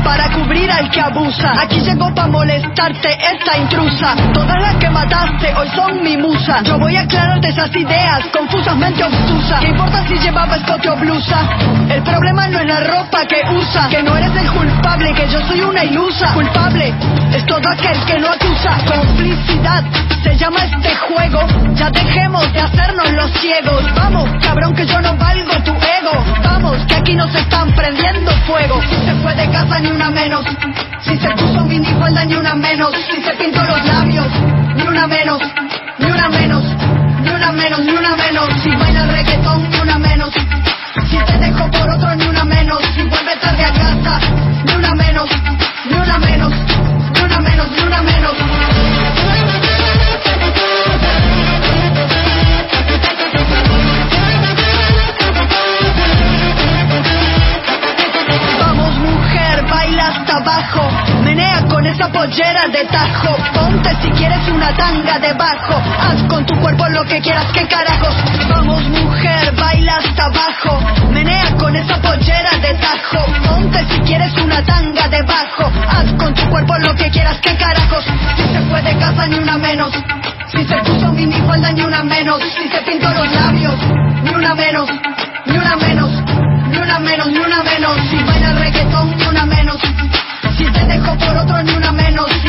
para 0.05 0.31
cubrir 0.31 0.71
al 0.71 0.91
que 0.91 1.01
abusa. 1.01 1.53
Aquí 1.61 1.81
llegó 1.81 2.15
para 2.15 2.29
molestarte 2.29 3.09
esta 3.33 3.59
intrusa. 3.59 4.15
Todas 4.33 4.61
las 4.61 4.75
que 4.77 4.91
mataste 4.91 5.55
hoy 5.55 5.69
son 5.75 6.03
mi 6.03 6.17
musa. 6.17 6.63
Yo 6.63 6.79
voy 6.79 6.97
a 6.97 7.03
aclararte 7.03 7.49
esas 7.49 7.75
ideas 7.75 8.25
confusas, 8.33 8.77
mente 8.77 9.05
obtusa. 9.05 9.59
¿Qué 9.61 9.69
importa 9.69 10.07
si 10.07 10.19
llevaba 10.19 10.57
escote 10.57 10.89
o 10.89 10.97
blusa? 10.97 11.49
El 11.89 12.03
problema 12.03 12.49
no 12.49 12.59
es 12.61 12.67
la 12.67 12.81
ropa 12.81 13.25
que 13.27 13.43
usa. 13.55 13.89
Que 13.89 14.03
no 14.03 14.17
eres 14.17 14.35
el 14.37 14.51
culpable, 14.51 15.13
que 15.15 15.29
yo 15.29 15.41
soy 15.47 15.61
una 15.61 15.85
ilusa. 15.85 16.33
Culpable 16.33 16.95
es 17.33 17.47
todo 17.47 17.69
aquel 17.71 17.99
que 18.05 18.19
no 18.19 18.29
acusa. 18.29 18.79
Complicidad 18.87 19.85
se 20.23 20.37
llama 20.37 20.65
este 20.65 20.95
juego. 20.97 21.47
Ya 21.75 21.91
dejemos 21.91 22.53
de 22.53 22.61
hacernos 22.61 23.11
los 23.13 23.31
ciegos. 23.41 23.85
Vamos, 23.95 24.31
cabrón, 24.43 24.75
que 24.75 24.87
yo 24.87 25.01
no 25.01 25.17
valgo 25.17 25.53
tu 25.65 25.73
ego. 25.73 26.25
Vamos, 26.43 26.79
que 26.87 26.95
aquí 26.95 27.15
nos 27.15 27.35
están 27.35 27.73
prendiendo 27.73 28.31
fuego. 28.47 28.81
Fue 29.27 29.35
de 29.35 29.51
casa 29.51 29.81
ni 29.81 29.91
una 29.91 30.09
menos. 30.09 30.45
Si 31.03 31.17
se 31.19 31.29
puso 31.31 31.65
minifalda 31.65 32.25
ni 32.27 32.37
una 32.37 32.55
menos. 32.55 32.95
Si 33.11 33.21
se 33.21 33.33
pintó 33.33 33.61
los 33.65 33.85
labios, 33.85 34.29
ni 34.77 34.83
una 34.85 35.09
menos. 35.09 35.43
Ni 35.99 36.07
una 36.13 36.29
menos. 36.29 36.63
Ni 37.25 37.31
una 37.31 37.51
menos, 37.51 37.81
ni 37.81 37.91
una 37.91 38.15
menos. 38.15 38.49
Si 38.63 38.71
baila 38.71 39.07
reggaetón, 39.07 39.69
ni 39.69 39.79
una 39.81 39.99
menos. 39.99 40.33
Si 41.11 41.17
te 41.19 41.39
dejo 41.39 41.69
por 41.73 41.91
otro, 41.91 42.15
ni 42.15 42.25
una 42.29 42.45
menos. 42.45 42.79
Si 42.95 43.03
vuelve 43.03 43.37
tarde 43.41 43.65
a 43.65 43.73
casa, 43.73 44.21
ni 44.65 44.73
una 44.75 44.95
menos. 44.95 45.29
Ni 45.91 45.97
una 45.97 46.19
menos. 46.19 46.53
Ni 47.13 47.21
una 47.25 47.41
menos, 47.41 47.71
ni 47.73 47.83
una 47.83 48.03
menos. 48.03 48.76
Abajo, 60.47 60.89
menea 61.25 61.61
con 61.69 61.85
esa 61.87 62.09
pollera 62.09 62.69
de 62.69 62.85
tajo, 62.85 63.37
ponte 63.53 63.91
si 64.01 64.11
quieres 64.11 64.49
una 64.49 64.73
tanga 64.77 65.19
debajo, 65.19 65.75
haz 65.99 66.23
con 66.29 66.47
tu 66.47 66.55
cuerpo 66.61 66.87
lo 66.89 67.05
que 67.05 67.21
quieras, 67.21 67.47
que 67.53 67.67
carajos. 67.67 68.15
Vamos 68.49 68.83
mujer, 68.89 69.53
baila 69.57 69.97
hasta 69.97 70.25
abajo, 70.27 70.81
menea 71.11 71.51
con 71.59 71.75
esa 71.75 72.01
pollera 72.01 72.51
de 72.63 72.75
tajo, 72.75 73.25
ponte 73.45 73.85
si 73.91 74.01
quieres 74.01 74.33
una 74.35 74.63
tanga 74.65 75.09
debajo, 75.09 75.71
haz 75.89 76.13
con 76.13 76.33
tu 76.35 76.49
cuerpo 76.49 76.75
lo 76.79 76.95
que 76.95 77.11
quieras, 77.11 77.39
que 77.41 77.57
carajos. 77.57 78.05
Si 78.37 78.43
se 78.43 78.61
fue 78.71 78.83
de 78.83 78.97
casa 78.99 79.27
ni 79.27 79.39
una 79.39 79.59
menos, 79.59 79.93
si 80.49 80.65
se 80.65 80.77
puso 80.77 81.13
minifalda 81.13 81.73
ni 81.73 81.83
una 81.83 82.05
menos, 82.05 82.41
si 82.57 82.69
se 82.69 82.81
pintó 82.83 83.11
los 83.11 83.33
labios, 83.33 83.75
ni 84.23 84.31
una 84.31 84.55
menos, 84.55 84.89
ni 85.47 85.59
una 85.59 85.77
menos. 85.77 86.11
Ni 86.69 86.79
una 86.79 86.99
menos, 86.99 87.29
ni 87.29 87.39
una 87.39 87.63
menos. 87.63 87.97
Si 88.11 88.17
baila 88.17 88.53
reggaetón, 88.55 89.17
ni 89.17 89.27
una 89.27 89.47
menos. 89.47 89.77
Si 90.57 90.65
te 90.65 90.87
dejo 90.87 91.15
por 91.19 91.37
otro, 91.37 91.63
ni 91.63 91.73
una 91.73 91.93
menos. 91.93 92.46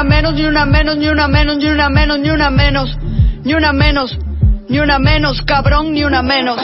Una 0.00 0.08
menos, 0.08 0.34
ni 0.34 0.46
una 0.46 0.64
menos, 0.64 0.96
ni 0.96 1.08
una 1.08 1.28
menos, 1.28 1.58
ni 1.58 1.68
una 1.68 1.90
menos, 1.90 2.18
ni 2.18 2.30
una 2.30 2.50
menos, 2.50 2.98
ni 3.44 3.52
una 3.52 3.72
menos, 3.72 4.18
ni 4.68 4.78
una 4.80 4.98
menos, 4.98 5.42
cabrón, 5.42 5.92
ni 5.92 6.04
una 6.04 6.22
menos. 6.22 6.58